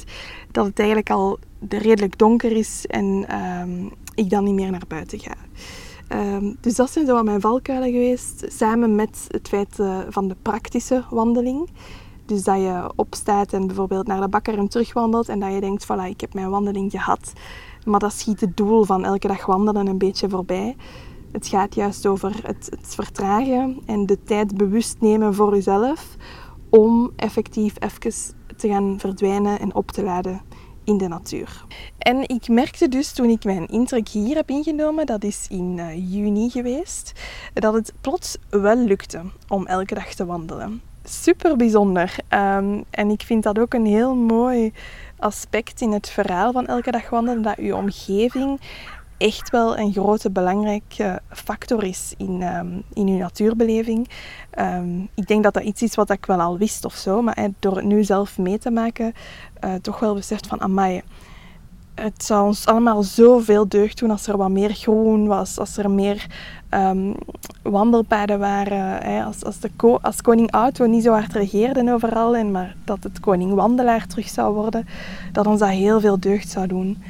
dat 0.51 0.67
het 0.67 0.79
eigenlijk 0.79 1.11
al 1.11 1.39
redelijk 1.69 2.19
donker 2.19 2.53
is 2.53 2.87
en 2.87 3.27
um, 3.61 3.91
ik 4.15 4.31
dan 4.31 4.45
niet 4.45 4.55
meer 4.55 4.71
naar 4.71 4.87
buiten 4.89 5.19
ga. 5.19 5.35
Um, 6.09 6.57
dus 6.61 6.75
dat 6.75 6.91
zijn 6.91 7.07
zo 7.07 7.15
wat 7.15 7.25
mijn 7.25 7.41
valkuilen 7.41 7.93
geweest, 7.93 8.45
samen 8.49 8.95
met 8.95 9.25
het 9.29 9.49
feit 9.49 9.79
uh, 9.79 9.99
van 10.09 10.29
de 10.29 10.37
praktische 10.43 11.05
wandeling. 11.11 11.71
Dus 12.27 12.45
dat 12.45 12.57
je 12.57 12.91
opstaat 12.97 13.53
en 13.53 13.67
bijvoorbeeld 13.67 14.07
naar 14.07 14.21
de 14.21 14.29
bakker 14.29 14.59
en 14.59 14.69
terugwandelt 14.69 15.29
en 15.29 15.41
dat 15.41 15.53
je 15.53 15.61
denkt, 15.61 15.85
voilà, 15.85 16.09
ik 16.09 16.21
heb 16.21 16.35
mijn 16.35 16.51
wandeling 16.51 16.91
gehad. 16.91 17.33
Maar 17.85 18.01
dat 18.01 18.13
schiet 18.13 18.41
het 18.41 18.57
doel 18.57 18.85
van 18.85 19.05
elke 19.05 19.29
dag 19.29 19.47
wandelen 19.47 19.87
een 19.87 19.99
beetje 19.99 20.29
voorbij. 20.29 20.77
Het 21.37 21.47
gaat 21.47 21.75
juist 21.75 22.07
over 22.07 22.35
het, 22.43 22.69
het 22.71 22.95
vertragen 22.95 23.81
en 23.87 24.07
de 24.07 24.23
tijd 24.23 24.57
bewust 24.57 24.97
nemen 25.01 25.35
voor 25.35 25.55
jezelf 25.55 26.17
om 26.71 27.13
effectief 27.17 27.75
even 27.79 28.35
te 28.57 28.69
gaan 28.69 28.97
verdwijnen 28.99 29.59
en 29.59 29.75
op 29.75 29.91
te 29.91 30.03
laden 30.03 30.41
in 30.85 30.99
de 30.99 31.09
natuur. 31.09 31.65
En 31.99 32.29
ik 32.29 32.49
merkte 32.49 32.89
dus 32.89 33.13
toen 33.13 33.29
ik 33.29 33.45
mijn 33.45 33.67
intrek 33.67 34.09
hier 34.09 34.37
heb 34.37 34.51
ingenomen, 34.51 35.07
dat 35.07 35.25
is 35.25 35.47
in 35.51 35.77
uh, 35.79 36.13
juni 36.13 36.51
geweest, 36.51 37.13
dat 37.53 37.75
het 37.75 37.93
plots 38.01 38.37
wel 38.51 38.77
lukte 38.77 39.21
om 39.49 39.67
elke 39.67 39.95
dag 39.95 40.15
te 40.15 40.27
wandelen. 40.27 40.81
Super 41.05 41.57
bijzonder. 41.57 42.17
Um, 42.31 42.85
en 42.91 43.11
ik 43.11 43.23
vind 43.23 43.43
dat 43.43 43.59
ook 43.59 43.75
een 43.75 43.87
heel 43.87 44.15
mooi 44.15 44.73
aspect 45.19 45.81
in 45.81 45.93
het 45.93 46.09
verhaal 46.09 46.53
van 46.53 46.67
elke 46.67 46.91
dag 46.91 47.11
wandelen, 47.11 47.43
dat 47.43 47.57
je 47.57 47.77
omgeving 47.77 48.61
echt 49.19 49.51
wel 49.51 49.79
een 49.79 49.93
grote 49.93 50.31
belangrijke 50.31 51.21
factor 51.29 51.85
is 51.85 52.15
in, 52.17 52.43
um, 52.43 52.83
in 52.93 53.07
uw 53.09 53.19
natuurbeleving. 53.19 54.09
Ehm, 54.51 55.01
ik 55.15 55.27
denk 55.27 55.43
dat 55.43 55.55
dat 55.55 55.63
iets 55.63 55.83
is 55.83 55.95
wat 55.95 56.11
ik 56.11 56.27
wel 56.27 56.41
al 56.41 56.59
wist 56.59 56.85
of 56.85 56.95
zo, 56.95 57.23
maar 57.23 57.49
door 57.59 57.77
het 57.77 57.85
nu 57.85 58.05
zelf 58.05 58.39
mee 58.39 58.59
te 58.59 58.71
maken, 58.71 59.13
uh, 59.65 59.75
toch 59.75 59.99
wel 59.99 60.15
beseft 60.15 60.47
van, 60.47 60.61
amai, 60.61 61.03
het 61.95 62.25
zou 62.25 62.47
ons 62.47 62.67
allemaal 62.67 63.03
zoveel 63.03 63.69
deugd 63.69 63.99
doen 63.99 64.11
als 64.11 64.27
er 64.27 64.37
wat 64.37 64.51
meer 64.51 64.75
groen 64.75 65.27
was, 65.27 65.59
als 65.59 65.77
er 65.77 65.91
meer 65.91 66.27
um, 66.71 67.15
wandelpaden 67.63 68.39
waren, 68.39 69.25
als, 69.25 69.45
als, 69.45 69.59
de 69.59 69.71
ko 69.77 69.99
als 70.03 70.21
koning 70.21 70.51
Auto 70.51 70.87
niet 70.87 71.03
zo 71.03 71.13
hard 71.13 71.33
regeerde 71.33 71.93
overal, 71.93 72.37
en 72.37 72.51
maar 72.51 72.77
dat 72.85 73.03
het 73.03 73.21
koning 73.21 73.55
Wandelaar 73.55 74.07
terug 74.07 74.29
zou 74.29 74.55
worden, 74.55 74.87
dat 75.33 75.47
ons 75.47 75.61
dat 75.61 75.69
heel 75.69 76.01
veel 76.01 76.21
deugd 76.21 76.49
zou 76.49 76.67
doen. 76.67 77.03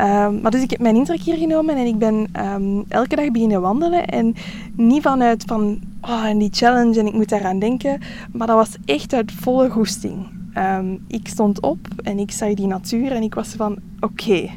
Um, 0.00 0.40
maar 0.40 0.50
dus 0.50 0.62
ik 0.62 0.70
heb 0.70 0.80
mijn 0.80 0.96
intrek 0.96 1.20
hier 1.20 1.36
genomen 1.36 1.76
en 1.76 1.86
ik 1.86 1.98
ben 1.98 2.26
um, 2.54 2.84
elke 2.88 3.16
dag 3.16 3.30
beginnen 3.30 3.60
wandelen. 3.60 4.06
En 4.06 4.34
niet 4.74 5.02
vanuit 5.02 5.44
van, 5.46 5.80
oh, 6.00 6.24
en 6.24 6.38
die 6.38 6.48
challenge 6.52 7.00
en 7.00 7.06
ik 7.06 7.12
moet 7.12 7.28
daaraan 7.28 7.58
denken. 7.58 8.00
Maar 8.32 8.46
dat 8.46 8.56
was 8.56 8.76
echt 8.84 9.12
uit 9.12 9.32
volle 9.32 9.70
goesting. 9.70 10.26
Um, 10.58 11.04
ik 11.08 11.28
stond 11.28 11.60
op 11.60 11.78
en 12.02 12.18
ik 12.18 12.30
zag 12.30 12.54
die 12.54 12.66
natuur 12.66 13.12
en 13.12 13.22
ik 13.22 13.34
was 13.34 13.48
van, 13.48 13.76
oké, 14.00 14.48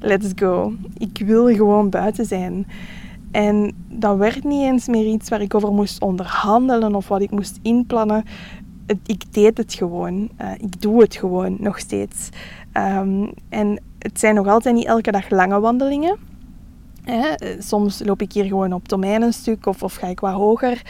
let's 0.00 0.32
go. 0.36 0.74
Ik 0.98 1.22
wil 1.26 1.46
gewoon 1.46 1.90
buiten 1.90 2.26
zijn. 2.26 2.66
En 3.30 3.72
dat 3.88 4.16
werd 4.16 4.44
niet 4.44 4.62
eens 4.62 4.88
meer 4.88 5.06
iets 5.06 5.28
waar 5.28 5.40
ik 5.40 5.54
over 5.54 5.72
moest 5.72 6.00
onderhandelen 6.00 6.94
of 6.94 7.08
wat 7.08 7.20
ik 7.20 7.30
moest 7.30 7.58
inplannen. 7.62 8.24
ik 9.06 9.32
deed 9.32 9.56
het 9.56 9.74
gewoon. 9.74 10.28
Uh, 10.40 10.50
ik 10.58 10.82
doe 10.82 11.00
het 11.00 11.16
gewoon 11.16 11.56
nog 11.60 11.78
steeds. 11.78 12.28
En 13.48 13.80
het 14.04 14.20
zijn 14.20 14.34
nog 14.34 14.46
altijd 14.46 14.74
niet 14.74 14.86
elke 14.86 15.10
dag 15.10 15.30
lange 15.30 15.60
wandelingen. 15.60 16.18
Hè. 17.04 17.34
Soms 17.58 18.02
loop 18.04 18.22
ik 18.22 18.32
hier 18.32 18.44
gewoon 18.44 18.72
op 18.72 18.88
domein 18.88 19.22
een 19.22 19.32
stuk 19.32 19.66
of, 19.66 19.82
of 19.82 19.94
ga 19.94 20.06
ik 20.06 20.20
wat 20.20 20.32
hoger. 20.32 20.82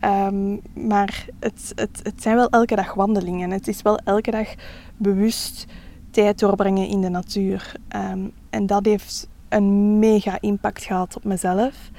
Um, 0.00 0.60
maar 0.74 1.26
het, 1.40 1.72
het, 1.74 2.00
het 2.02 2.22
zijn 2.22 2.36
wel 2.36 2.48
elke 2.50 2.76
dag 2.76 2.94
wandelingen. 2.94 3.50
Het 3.50 3.68
is 3.68 3.82
wel 3.82 3.98
elke 3.98 4.30
dag 4.30 4.54
bewust 4.96 5.66
tijd 6.10 6.38
doorbrengen 6.38 6.88
in 6.88 7.00
de 7.00 7.08
natuur. 7.08 7.74
Um, 8.12 8.32
en 8.50 8.66
dat 8.66 8.84
heeft 8.84 9.28
een 9.48 9.98
mega 9.98 10.40
impact 10.40 10.84
gehad 10.84 11.16
op 11.16 11.24
mezelf. 11.24 11.90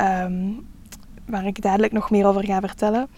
Um, 0.00 0.66
waar 1.26 1.46
ik 1.46 1.62
dadelijk 1.62 1.92
nog 1.92 2.10
meer 2.10 2.26
over 2.26 2.44
ga 2.44 2.60
vertellen. 2.60 3.08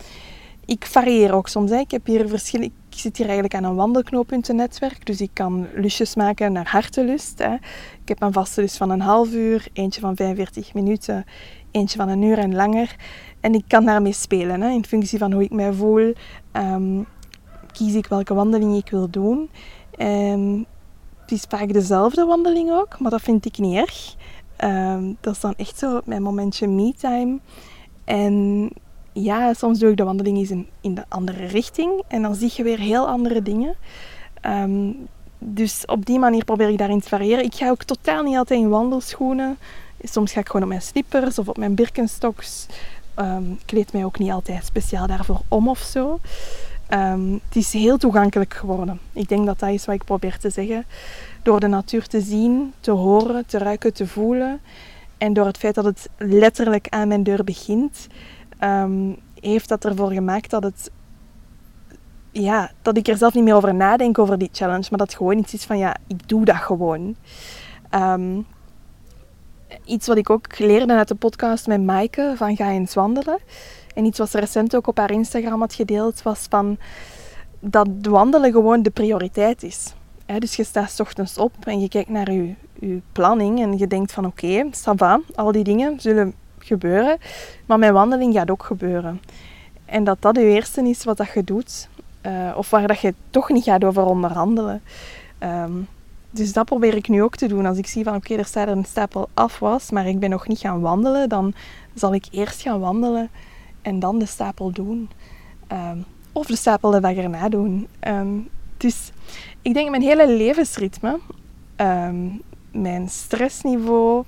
Ik 0.65 0.87
varieer 0.87 1.33
ook 1.33 1.49
soms. 1.49 1.71
Hè. 1.71 1.77
Ik, 1.77 1.91
heb 1.91 2.07
hier 2.07 2.29
verschillen, 2.29 2.73
ik 2.97 3.03
zit 3.03 3.17
hier 3.17 3.27
eigenlijk 3.27 3.55
aan 3.55 3.71
een 3.71 3.77
wandelknooppuntennetwerk. 3.77 5.07
Dus 5.07 5.21
ik 5.21 5.31
kan 5.33 5.67
lusjes 5.75 6.15
maken 6.15 6.53
naar 6.53 6.69
hartelust. 6.69 7.39
Hè. 7.39 7.55
Ik 8.03 8.09
heb 8.09 8.23
een 8.23 8.33
vaste 8.33 8.61
lust 8.61 8.77
van 8.77 8.91
een 8.91 9.01
half 9.01 9.33
uur, 9.33 9.69
eentje 9.73 10.01
van 10.01 10.17
45 10.17 10.75
minuten, 10.75 11.25
eentje 11.71 11.99
van 11.99 12.09
een 12.09 12.23
uur 12.23 12.39
en 12.39 12.55
langer. 12.55 12.97
En 13.41 13.55
ik 13.55 13.65
kan 13.69 13.85
daarmee 13.85 14.13
spelen. 14.13 14.61
Hè. 14.61 14.69
In 14.69 14.85
functie 14.85 15.19
van 15.19 15.33
hoe 15.33 15.43
ik 15.43 15.51
mij 15.51 15.73
voel, 15.73 16.13
um, 16.53 17.07
kies 17.73 17.95
ik 17.95 18.07
welke 18.07 18.35
wandeling 18.35 18.77
ik 18.77 18.91
wil 18.91 19.11
doen. 19.11 19.51
Um, 19.99 20.67
het 21.21 21.33
is 21.33 21.45
vaak 21.49 21.73
dezelfde 21.73 22.25
wandeling 22.25 22.71
ook, 22.71 22.99
maar 23.01 23.11
dat 23.11 23.23
vind 23.23 23.47
ik 23.47 23.59
niet 23.59 23.77
erg. 23.77 24.15
Um, 24.65 25.17
dat 25.21 25.35
is 25.35 25.41
dan 25.41 25.55
echt 25.57 25.79
zo 25.79 26.01
mijn 26.05 26.23
momentje 26.23 26.67
me-time. 26.67 27.39
En 28.05 28.71
ja, 29.23 29.55
soms 29.55 29.79
doe 29.79 29.91
ik 29.91 29.97
de 29.97 30.05
wandeling 30.05 30.39
eens 30.39 30.51
in, 30.51 30.67
in 30.81 30.95
de 30.95 31.05
andere 31.09 31.47
richting 31.47 32.03
en 32.09 32.23
dan 32.23 32.35
zie 32.35 32.53
je 32.55 32.63
weer 32.63 32.79
heel 32.79 33.09
andere 33.09 33.43
dingen. 33.43 33.75
Um, 34.43 35.07
dus 35.39 35.85
op 35.87 36.07
die 36.07 36.19
manier 36.19 36.45
probeer 36.45 36.69
ik 36.69 36.79
daarin 36.79 37.01
te 37.01 37.09
variëren. 37.09 37.45
Ik 37.45 37.55
ga 37.55 37.71
ook 37.71 37.83
totaal 37.83 38.23
niet 38.23 38.37
altijd 38.37 38.61
in 38.61 38.69
wandelschoenen. 38.69 39.59
Soms 40.03 40.33
ga 40.33 40.41
ik 40.41 40.47
gewoon 40.47 40.63
op 40.63 40.69
mijn 40.69 40.83
slippers 40.83 41.39
of 41.39 41.49
op 41.49 41.57
mijn 41.57 41.75
birkenstocks. 41.75 42.67
Um, 43.17 43.53
ik 43.53 43.67
kleed 43.67 43.93
mij 43.93 44.05
ook 44.05 44.19
niet 44.19 44.31
altijd 44.31 44.65
speciaal 44.65 45.07
daarvoor 45.07 45.41
om 45.49 45.69
of 45.69 45.79
zo. 45.79 46.21
Um, 46.91 47.41
het 47.49 47.57
is 47.57 47.73
heel 47.73 47.97
toegankelijk 47.97 48.55
geworden. 48.55 49.01
Ik 49.13 49.29
denk 49.29 49.47
dat 49.47 49.59
dat 49.59 49.71
is 49.71 49.85
wat 49.85 49.95
ik 49.95 50.05
probeer 50.05 50.39
te 50.39 50.51
zeggen. 50.51 50.85
Door 51.43 51.61
de 51.61 51.67
natuur 51.67 52.07
te 52.07 52.21
zien, 52.21 52.73
te 52.81 52.91
horen, 52.91 53.47
te 53.47 53.59
ruiken, 53.59 53.93
te 53.93 54.07
voelen. 54.07 54.61
En 55.19 55.33
door 55.33 55.47
het 55.47 55.59
feit 55.59 55.75
dat 55.75 55.85
het 55.85 56.09
letterlijk 56.17 56.87
aan 56.89 57.09
mijn 57.09 57.23
deur 57.23 57.45
begint, 57.45 58.07
um, 58.61 59.17
heeft 59.41 59.69
dat 59.69 59.85
ervoor 59.85 60.11
gemaakt 60.11 60.51
dat 60.51 60.63
het 60.63 60.91
ja, 62.31 62.71
dat 62.83 62.97
ik 62.97 63.09
er 63.09 63.17
zelf 63.17 63.35
niet 63.35 63.45
meer 63.45 63.55
over 63.55 63.75
nadenk 63.75 64.19
over 64.19 64.39
die 64.39 64.49
challenge, 64.53 64.87
maar 64.91 64.99
dat 64.99 65.15
gewoon 65.15 65.39
iets 65.39 65.55
is 65.55 65.65
van 65.65 65.79
ja, 65.79 65.97
ik 66.07 66.29
doe 66.29 66.45
dat 66.45 66.57
gewoon. 66.57 67.17
Um, 67.91 68.47
iets 69.85 70.07
wat 70.07 70.17
ik 70.17 70.31
ook 70.31 70.59
leerde 70.59 70.93
uit 70.93 71.09
de 71.09 71.15
podcast 71.15 71.67
met 71.67 71.85
Maaike 71.85 72.33
van 72.37 72.57
ga 72.57 72.71
eens 72.71 72.95
wandelen. 72.95 73.39
En 73.95 74.05
iets 74.05 74.19
wat 74.19 74.31
ze 74.31 74.41
recent 74.41 74.77
ook 74.77 74.87
op 74.87 74.99
haar 74.99 75.11
Instagram 75.11 75.61
had 75.61 75.75
gedeeld 75.75 76.23
was 76.23 76.47
van 76.51 76.79
dat 77.61 77.89
wandelen 78.03 78.53
gewoon 78.53 78.83
de 78.83 78.91
prioriteit 78.91 79.63
is. 79.63 79.95
dus 80.39 80.57
je 80.57 80.65
staat 80.65 80.91
s 80.91 81.01
ochtends 81.01 81.39
op 81.39 81.53
en 81.61 81.81
je 81.81 81.89
kijkt 81.89 82.09
naar 82.09 82.33
je, 82.33 82.55
je 82.81 83.01
planning 83.13 83.61
en 83.61 83.79
je 83.79 83.87
denkt 83.87 84.13
van 84.13 84.27
oké, 84.27 84.47
okay, 84.47 84.71
ça 84.71 84.95
va, 84.97 85.21
al 85.35 85.53
die 85.53 85.65
dingen 85.65 86.01
zullen 86.01 86.35
gebeuren. 86.67 87.19
Maar 87.67 87.79
mijn 87.79 87.93
wandeling 87.93 88.35
gaat 88.35 88.51
ook 88.51 88.63
gebeuren. 88.65 89.21
En 89.85 90.05
dat 90.05 90.17
dat 90.21 90.37
je 90.37 90.43
eerste 90.43 90.89
is 90.89 91.05
wat 91.05 91.17
dat 91.17 91.33
je 91.35 91.45
doet. 91.45 91.89
Uh, 92.27 92.55
of 92.57 92.71
waar 92.71 92.87
dat 92.87 93.01
je 93.01 93.15
toch 93.31 93.49
niet 93.49 93.65
gaat 93.65 93.85
over 93.85 94.05
onderhandelen. 94.05 94.83
Um, 95.41 95.89
dus 96.31 96.53
dat 96.53 96.65
probeer 96.65 96.95
ik 96.95 97.09
nu 97.09 97.23
ook 97.23 97.37
te 97.37 97.49
doen. 97.49 97.67
Als 97.67 97.79
ik 97.79 97.87
zie 97.87 98.05
van 98.05 98.15
oké, 98.15 98.35
er 98.35 98.45
staat 98.45 98.69
er 98.69 98.77
een 98.77 98.85
stapel 98.85 99.29
afwas, 99.35 99.91
maar 99.91 100.07
ik 100.07 100.19
ben 100.19 100.31
nog 100.31 100.49
niet 100.49 100.59
gaan 100.59 100.81
wandelen, 100.81 101.29
dan 101.29 101.55
zal 101.95 102.15
ik 102.15 102.27
eerst 102.31 102.61
gaan 102.61 102.81
wandelen 102.81 103.31
en 103.83 103.99
dan 103.99 104.19
de 104.19 104.27
stapel 104.27 104.71
doen. 104.71 105.11
Um, 105.73 106.05
of 106.33 106.47
de 106.47 106.57
stapel 106.57 106.91
de 106.91 107.01
dag 107.01 107.15
erna 107.15 107.49
doen. 107.49 107.89
Um, 108.09 108.49
dus 108.77 109.13
ik 109.63 109.75
denk 109.75 109.91
mijn 109.91 110.03
hele 110.03 110.29
levensritme, 110.29 111.19
mijn 112.71 113.09
stressniveau, 113.09 114.25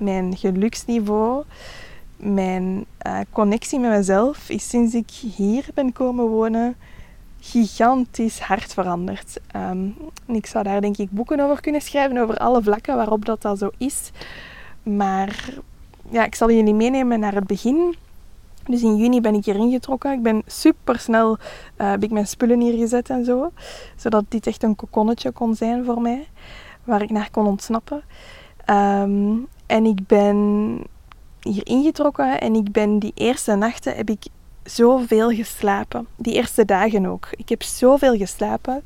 mijn 0.00 0.36
geluksniveau, 0.36 1.44
mijn 2.16 2.84
uh, 3.06 3.18
connectie 3.32 3.78
met 3.78 3.90
mezelf 3.90 4.48
is 4.48 4.68
sinds 4.68 4.94
ik 4.94 5.10
hier 5.10 5.66
ben 5.74 5.92
komen 5.92 6.26
wonen 6.26 6.76
gigantisch 7.40 8.40
hard 8.40 8.74
veranderd. 8.74 9.40
Um, 9.56 9.96
ik 10.26 10.46
zou 10.46 10.64
daar 10.64 10.80
denk 10.80 10.96
ik 10.96 11.10
boeken 11.10 11.40
over 11.40 11.60
kunnen 11.60 11.80
schrijven, 11.80 12.18
over 12.18 12.36
alle 12.36 12.62
vlakken 12.62 12.96
waarop 12.96 13.24
dat, 13.24 13.42
dat 13.42 13.58
zo 13.58 13.70
is. 13.78 14.10
Maar 14.82 15.54
ja, 16.10 16.24
ik 16.24 16.34
zal 16.34 16.50
jullie 16.50 16.74
meenemen 16.74 17.20
naar 17.20 17.34
het 17.34 17.46
begin. 17.46 17.96
Dus 18.64 18.82
in 18.82 18.96
juni 18.96 19.20
ben 19.20 19.34
ik 19.34 19.44
hier 19.44 19.54
ingetrokken. 19.56 20.12
Ik 20.12 20.22
ben 20.22 20.42
super 20.46 20.98
snel 20.98 21.38
uh, 21.78 21.90
heb 21.90 22.10
mijn 22.10 22.26
spullen 22.26 22.60
hier 22.60 22.78
gezet 22.78 23.10
en 23.10 23.24
zo. 23.24 23.52
Zodat 23.96 24.24
dit 24.28 24.46
echt 24.46 24.62
een 24.62 24.76
kokonnetje 24.76 25.30
kon 25.30 25.54
zijn 25.54 25.84
voor 25.84 26.00
mij. 26.00 26.26
Waar 26.84 27.02
ik 27.02 27.10
naar 27.10 27.30
kon 27.30 27.46
ontsnappen. 27.46 28.02
Um, 28.66 29.46
en 29.70 29.84
ik 29.84 30.06
ben 30.06 30.78
hier 31.40 31.66
ingetrokken 31.66 32.40
en 32.40 32.54
ik 32.54 32.72
ben 32.72 32.98
die 32.98 33.12
eerste 33.14 33.54
nachten 33.54 33.96
heb 33.96 34.10
ik 34.10 34.26
zoveel 34.64 35.30
geslapen. 35.30 36.06
Die 36.16 36.34
eerste 36.34 36.64
dagen 36.64 37.06
ook. 37.06 37.28
Ik 37.36 37.48
heb 37.48 37.62
zoveel 37.62 38.16
geslapen. 38.16 38.82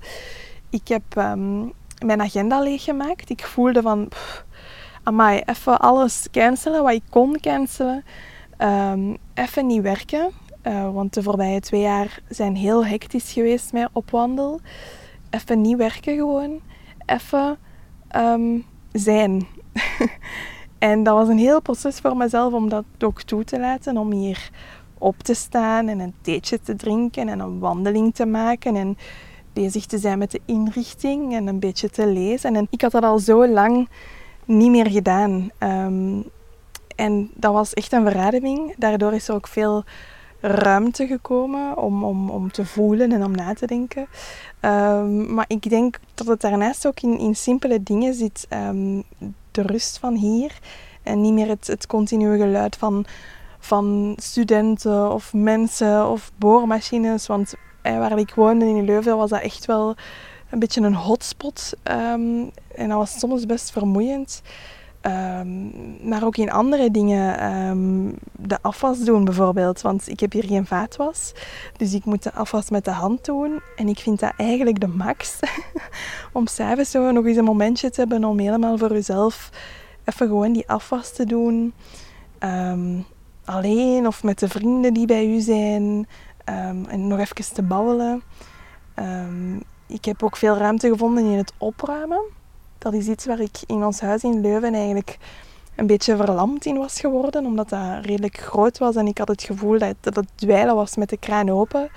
Ik 0.70 0.88
heb 0.88 1.02
um, 1.16 1.72
mijn 2.04 2.20
agenda 2.20 2.60
leeggemaakt. 2.60 3.30
Ik 3.30 3.44
voelde 3.44 3.82
van, 3.82 4.08
pff, 4.08 4.44
amai, 5.02 5.42
even 5.44 5.80
alles 5.80 6.26
cancelen 6.30 6.82
wat 6.82 6.92
ik 6.92 7.02
kon 7.10 7.40
cancelen. 7.40 8.04
Um, 8.58 9.16
even 9.34 9.66
niet 9.66 9.82
werken. 9.82 10.30
Uh, 10.66 10.92
want 10.92 11.14
de 11.14 11.22
voorbije 11.22 11.60
twee 11.60 11.80
jaar 11.80 12.20
zijn 12.28 12.56
heel 12.56 12.86
hectisch 12.86 13.32
geweest 13.32 13.72
met 13.72 13.88
op 13.92 14.10
wandel. 14.10 14.60
Even 15.30 15.60
niet 15.60 15.76
werken 15.76 16.16
gewoon. 16.16 16.60
Even 17.06 17.58
um, 18.16 18.64
zijn. 18.92 19.46
En 20.90 21.02
dat 21.02 21.14
was 21.14 21.28
een 21.28 21.38
heel 21.38 21.62
proces 21.62 21.98
voor 21.98 22.16
mezelf 22.16 22.52
om 22.52 22.68
dat 22.68 22.84
ook 22.98 23.22
toe 23.22 23.44
te 23.44 23.60
laten. 23.60 23.96
Om 23.96 24.12
hier 24.12 24.50
op 24.98 25.18
te 25.22 25.34
staan 25.34 25.88
en 25.88 26.00
een 26.00 26.14
theetje 26.20 26.60
te 26.60 26.76
drinken 26.76 27.28
en 27.28 27.38
een 27.38 27.58
wandeling 27.58 28.14
te 28.14 28.26
maken. 28.26 28.76
En 28.76 28.98
bezig 29.52 29.86
te 29.86 29.98
zijn 29.98 30.18
met 30.18 30.30
de 30.30 30.40
inrichting 30.44 31.34
en 31.34 31.46
een 31.46 31.58
beetje 31.58 31.90
te 31.90 32.06
lezen. 32.06 32.56
En 32.56 32.66
ik 32.70 32.80
had 32.80 32.90
dat 32.90 33.02
al 33.02 33.18
zo 33.18 33.46
lang 33.48 33.88
niet 34.44 34.70
meer 34.70 34.90
gedaan. 34.90 35.50
Um, 35.58 36.24
en 36.96 37.30
dat 37.34 37.52
was 37.52 37.74
echt 37.74 37.92
een 37.92 38.04
verademing. 38.04 38.74
Daardoor 38.76 39.12
is 39.12 39.28
er 39.28 39.34
ook 39.34 39.46
veel 39.46 39.84
ruimte 40.40 41.06
gekomen 41.06 41.78
om, 41.78 42.04
om, 42.04 42.30
om 42.30 42.50
te 42.50 42.66
voelen 42.66 43.12
en 43.12 43.24
om 43.24 43.32
na 43.32 43.54
te 43.54 43.66
denken. 43.66 44.06
Um, 44.60 45.34
maar 45.34 45.44
ik 45.48 45.70
denk 45.70 45.98
dat 46.14 46.26
het 46.26 46.40
daarnaast 46.40 46.86
ook 46.86 47.00
in, 47.00 47.18
in 47.18 47.36
simpele 47.36 47.82
dingen 47.82 48.14
zit. 48.14 48.46
Um, 48.50 49.02
de 49.54 49.62
rust 49.62 49.98
van 49.98 50.14
hier. 50.14 50.58
En 51.02 51.20
niet 51.20 51.32
meer 51.32 51.48
het, 51.48 51.66
het 51.66 51.86
continue 51.86 52.38
geluid 52.38 52.76
van, 52.76 53.04
van 53.58 54.14
studenten 54.16 55.12
of 55.12 55.32
mensen 55.32 56.08
of 56.08 56.32
boormachines. 56.36 57.26
Want 57.26 57.54
waar 57.82 58.18
ik 58.18 58.34
woonde 58.34 58.64
in 58.64 58.84
Leuven 58.84 59.16
was 59.16 59.30
dat 59.30 59.40
echt 59.40 59.66
wel 59.66 59.94
een 60.50 60.58
beetje 60.58 60.80
een 60.80 60.94
hotspot. 60.94 61.72
Um, 61.82 62.50
en 62.74 62.88
dat 62.88 62.98
was 62.98 63.18
soms 63.18 63.46
best 63.46 63.70
vermoeiend. 63.70 64.42
Ehm, 65.04 66.08
maar 66.08 66.24
ook 66.24 66.36
in 66.36 66.50
andere 66.50 66.90
dingen. 66.90 67.38
Ehm, 67.38 68.12
de 68.32 68.58
afwas 68.62 68.98
doen 68.98 69.24
bijvoorbeeld. 69.24 69.80
Want 69.80 70.08
ik 70.08 70.20
heb 70.20 70.32
hier 70.32 70.44
geen 70.44 70.66
vaatwas. 70.66 71.32
Dus 71.76 71.94
ik 71.94 72.04
moet 72.04 72.22
de 72.22 72.32
afwas 72.32 72.70
met 72.70 72.84
de 72.84 72.90
hand 72.90 73.24
doen. 73.24 73.60
En 73.76 73.88
ik 73.88 73.98
vind 73.98 74.20
dat 74.20 74.32
eigenlijk 74.36 74.80
de 74.80 74.86
max. 74.86 75.38
om 76.32 76.46
s'avonds 76.46 76.90
zo 76.90 77.10
nog 77.10 77.26
eens 77.26 77.36
een 77.36 77.44
momentje 77.44 77.90
te 77.90 78.00
hebben 78.00 78.24
om 78.24 78.38
helemaal 78.38 78.78
voor 78.78 78.92
jezelf 78.92 79.50
even 80.04 80.26
gewoon 80.26 80.52
die 80.52 80.68
afwas 80.68 81.12
te 81.12 81.24
doen. 81.24 81.74
Ehm, 82.38 83.00
alleen 83.44 84.06
of 84.06 84.22
met 84.22 84.38
de 84.38 84.48
vrienden 84.48 84.94
die 84.94 85.06
bij 85.06 85.26
u 85.26 85.40
zijn. 85.40 86.06
en 86.44 87.06
nog 87.06 87.18
even 87.18 87.54
te 87.54 87.62
babbelen. 87.62 88.22
ik 89.86 90.04
heb 90.04 90.22
ook 90.22 90.36
veel 90.36 90.56
ruimte 90.56 90.88
gevonden 90.88 91.24
in 91.24 91.38
het 91.38 91.52
opruimen 91.58 92.42
dat 92.84 92.94
is 92.94 93.06
iets 93.06 93.26
waar 93.26 93.40
ik 93.40 93.58
in 93.66 93.84
ons 93.84 94.00
huis 94.00 94.22
in 94.22 94.40
Leuven 94.40 94.74
eigenlijk 94.74 95.18
een 95.76 95.86
beetje 95.86 96.16
verlamd 96.16 96.66
in 96.66 96.76
was 96.76 97.00
geworden, 97.00 97.46
omdat 97.46 97.68
dat 97.68 98.04
redelijk 98.04 98.36
groot 98.36 98.78
was 98.78 98.96
en 98.96 99.06
ik 99.06 99.18
had 99.18 99.28
het 99.28 99.42
gevoel 99.42 99.78
dat, 99.78 99.94
dat 100.00 100.16
het 100.16 100.28
dweilen 100.34 100.74
was 100.74 100.96
met 100.96 101.08
de 101.08 101.16
kraan 101.16 101.50
open. 101.50 101.88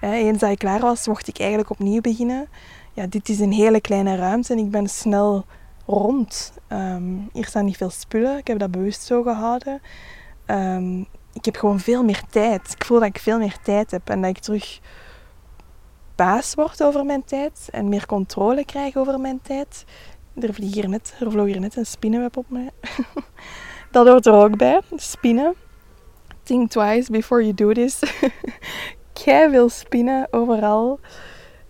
Eens 0.00 0.38
dat 0.38 0.50
ik 0.50 0.58
klaar 0.58 0.80
was, 0.80 1.06
mocht 1.06 1.28
ik 1.28 1.38
eigenlijk 1.38 1.70
opnieuw 1.70 2.00
beginnen. 2.00 2.48
Ja, 2.92 3.06
dit 3.06 3.28
is 3.28 3.40
een 3.40 3.52
hele 3.52 3.80
kleine 3.80 4.16
ruimte 4.16 4.52
en 4.52 4.58
ik 4.58 4.70
ben 4.70 4.88
snel 4.88 5.44
rond. 5.86 6.52
Ehm, 6.66 7.16
hier 7.32 7.46
staan 7.46 7.64
niet 7.64 7.76
veel 7.76 7.90
spullen, 7.90 8.38
ik 8.38 8.46
heb 8.46 8.58
dat 8.58 8.70
bewust 8.70 9.02
zo 9.02 9.22
gehouden. 9.22 9.80
Ehm, 10.46 11.00
ik 11.32 11.44
heb 11.44 11.56
gewoon 11.56 11.80
veel 11.80 12.04
meer 12.04 12.22
tijd. 12.30 12.72
Ik 12.72 12.84
voel 12.84 12.98
dat 12.98 13.08
ik 13.08 13.18
veel 13.18 13.38
meer 13.38 13.56
tijd 13.62 13.90
heb 13.90 14.08
en 14.10 14.20
dat 14.20 14.30
ik 14.30 14.38
terug 14.38 14.80
baas 16.18 16.54
word 16.54 16.82
over 16.82 17.04
mijn 17.04 17.24
tijd 17.24 17.68
en 17.70 17.88
meer 17.88 18.06
controle 18.06 18.64
krijg 18.64 18.96
over 18.96 19.20
mijn 19.20 19.40
tijd. 19.42 19.84
Er, 20.40 20.54
vlieg 20.54 20.74
hier 20.74 20.88
net, 20.88 21.14
er 21.20 21.30
vloog 21.30 21.46
hier 21.46 21.60
net 21.60 21.76
een 21.76 21.86
spinnenweb 21.86 22.36
op 22.36 22.44
mij. 22.48 22.70
dat 23.90 24.06
hoort 24.06 24.26
er 24.26 24.32
ook 24.32 24.56
bij, 24.56 24.80
spinnen. 24.96 25.54
Think 26.42 26.70
twice 26.70 27.10
before 27.10 27.42
you 27.42 27.54
do 27.54 27.72
this. 27.72 28.02
Kei 29.24 29.50
veel 29.50 29.68
spinnen 29.68 30.28
overal. 30.30 31.00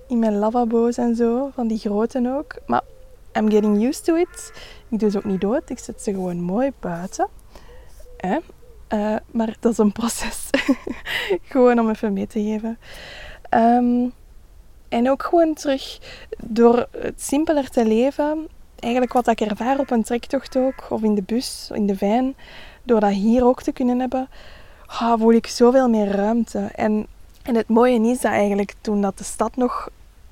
In 0.09 0.19
mijn 0.19 0.37
lavabo's 0.37 0.97
en 0.97 1.17
zo, 1.17 1.51
van 1.55 1.67
die 1.69 1.79
grote 1.79 2.35
ook. 2.37 2.57
Maar 2.67 2.83
I'm 3.33 3.51
getting 3.51 3.85
used 3.85 4.05
to 4.05 4.15
it. 4.15 4.53
Ik 4.89 4.99
doe 4.99 5.11
ze 5.11 5.19
ook 5.19 5.25
niet 5.25 5.41
dood, 5.41 5.71
ik 5.71 5.79
zet 5.79 6.03
ze 6.03 6.13
gewoon 6.13 6.41
mooi 6.41 6.73
buiten. 6.81 7.29
Eh? 8.17 8.37
Maar 9.31 9.57
dat 9.61 9.73
is 9.73 9.79
een 9.79 9.93
proces. 9.93 10.51
gewoon 11.53 11.79
om 11.79 11.91
even 11.91 12.13
mee 12.13 12.27
te 12.27 12.43
geven. 12.43 12.79
Um, 13.51 14.13
en 14.89 15.11
ook 15.11 15.23
gewoon 15.23 15.55
terug 15.55 15.99
door 16.39 16.89
het 16.99 17.23
simpeler 17.23 17.69
te 17.69 17.87
leven, 17.87 18.49
eigenlijk 18.79 19.13
wat 19.13 19.29
ik 19.29 19.41
ervaar 19.41 19.79
op 19.79 19.91
een 19.91 20.03
trektocht 20.03 20.57
ook, 20.57 20.87
of 20.89 21.03
in 21.03 21.15
de 21.15 21.23
bus, 21.23 21.71
in 21.73 21.87
de 21.87 21.99
van, 21.99 22.35
door 22.83 23.01
dat 23.01 23.13
hier 23.13 23.45
ook 23.45 23.63
te 23.63 23.73
kunnen 23.73 24.01
hebben, 24.01 24.29
oh, 24.87 25.15
voel 25.19 25.33
ik 25.33 25.47
zoveel 25.47 25.89
meer 25.89 26.11
ruimte. 26.11 26.59
En, 26.59 27.07
en 27.43 27.55
het 27.55 27.69
mooie 27.69 28.01
is 28.01 28.21
dat 28.21 28.33
eigenlijk 28.33 28.75
toen 28.81 29.01
dat 29.01 29.19
de 29.19 29.25
stad 29.25 29.57
nog 29.57 29.89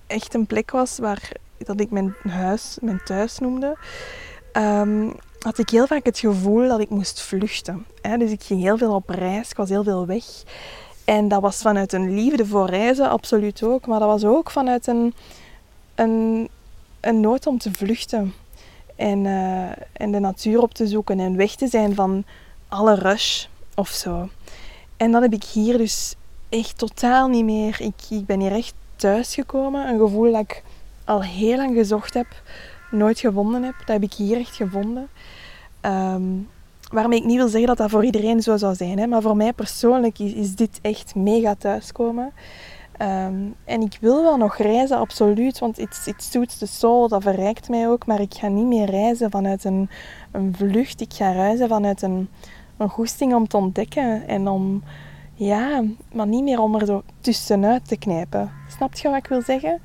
echt 0.06 0.34
een 0.34 0.46
plek 0.46 0.70
was 0.70 0.98
waar 0.98 1.30
dat 1.58 1.80
ik 1.80 1.90
mijn 1.90 2.14
huis, 2.28 2.78
mijn 2.80 3.00
thuis 3.04 3.38
noemde, 3.38 3.76
um, 4.52 5.14
had 5.38 5.58
ik 5.58 5.70
heel 5.70 5.86
vaak 5.86 6.04
het 6.04 6.18
gevoel 6.18 6.68
dat 6.68 6.80
ik 6.80 6.88
moest 6.88 7.20
vluchten. 7.20 7.86
Hè? 8.00 8.16
Dus 8.16 8.30
ik 8.30 8.42
ging 8.42 8.62
heel 8.62 8.78
veel 8.78 8.94
op 8.94 9.08
reis, 9.08 9.50
ik 9.50 9.56
was 9.56 9.68
heel 9.68 9.84
veel 9.84 10.06
weg. 10.06 10.24
En 11.04 11.28
dat 11.28 11.42
was 11.42 11.56
vanuit 11.56 11.92
een 11.92 12.14
liefde 12.14 12.46
voor 12.46 12.66
reizen, 12.66 13.08
absoluut 13.08 13.62
ook. 13.62 13.86
Maar 13.86 13.98
dat 13.98 14.08
was 14.08 14.24
ook 14.24 14.50
vanuit 14.50 14.86
een, 14.86 15.14
een, 15.94 16.48
een 17.06 17.20
nood 17.20 17.46
om 17.46 17.58
te 17.58 17.72
vluchten. 17.72 18.34
En, 18.96 19.24
uh, 19.24 19.68
en 19.92 20.12
de 20.12 20.18
natuur 20.18 20.60
op 20.60 20.74
te 20.74 20.86
zoeken 20.86 21.20
en 21.20 21.36
weg 21.36 21.54
te 21.54 21.68
zijn 21.68 21.94
van 21.94 22.24
alle 22.68 22.94
rush 22.94 23.46
of 23.74 23.88
zo. 23.88 24.28
En 24.96 25.12
dat 25.12 25.22
heb 25.22 25.32
ik 25.32 25.44
hier 25.44 25.78
dus 25.78 26.14
echt 26.48 26.78
totaal 26.78 27.28
niet 27.28 27.44
meer. 27.44 27.80
Ik, 27.80 27.94
ik 28.10 28.26
ben 28.26 28.40
hier 28.40 28.52
echt 28.52 28.74
thuisgekomen. 28.96 29.88
Een 29.88 29.98
gevoel 29.98 30.32
dat 30.32 30.40
ik 30.40 30.62
al 31.04 31.22
heel 31.22 31.56
lang 31.56 31.76
gezocht 31.76 32.14
heb, 32.14 32.26
nooit 32.90 33.18
gevonden 33.18 33.62
heb. 33.62 33.74
Dat 33.78 33.88
heb 33.88 34.02
ik 34.02 34.12
hier 34.12 34.38
echt 34.38 34.56
gevonden. 34.56 35.08
Um, 35.82 36.48
Waarmee 36.92 37.18
ik 37.18 37.24
niet 37.24 37.36
wil 37.36 37.48
zeggen 37.48 37.68
dat 37.68 37.76
dat 37.76 37.90
voor 37.90 38.04
iedereen 38.04 38.42
zo 38.42 38.56
zou 38.56 38.74
zijn. 38.74 38.98
Hè? 38.98 39.06
Maar 39.06 39.22
voor 39.22 39.36
mij 39.36 39.52
persoonlijk 39.52 40.18
is, 40.18 40.32
is 40.32 40.54
dit 40.54 40.78
echt 40.82 41.14
mega 41.14 41.54
thuiskomen. 41.54 42.32
Um, 43.02 43.54
en 43.64 43.80
ik 43.80 43.98
wil 44.00 44.22
wel 44.22 44.36
nog 44.36 44.56
reizen, 44.56 44.98
absoluut. 44.98 45.58
Want 45.58 45.78
it, 45.78 46.02
it 46.06 46.22
suits 46.22 46.58
the 46.58 46.66
soul, 46.66 47.08
dat 47.08 47.22
verrijkt 47.22 47.68
mij 47.68 47.88
ook. 47.88 48.06
Maar 48.06 48.20
ik 48.20 48.34
ga 48.34 48.48
niet 48.48 48.66
meer 48.66 48.90
reizen 48.90 49.30
vanuit 49.30 49.64
een, 49.64 49.90
een 50.32 50.54
vlucht. 50.56 51.00
Ik 51.00 51.12
ga 51.12 51.30
reizen 51.30 51.68
vanuit 51.68 52.02
een, 52.02 52.28
een 52.76 52.88
goesting 52.88 53.34
om 53.34 53.48
te 53.48 53.56
ontdekken. 53.56 54.28
En 54.28 54.48
om, 54.48 54.82
ja, 55.34 55.84
maar 56.12 56.26
niet 56.26 56.42
meer 56.42 56.60
om 56.60 56.74
er 56.74 56.86
zo 56.86 57.02
tussenuit 57.20 57.88
te 57.88 57.96
knijpen. 57.96 58.50
Snap 58.68 58.94
je 58.94 59.08
wat 59.08 59.18
ik 59.18 59.26
wil 59.26 59.42
zeggen? 59.42 59.80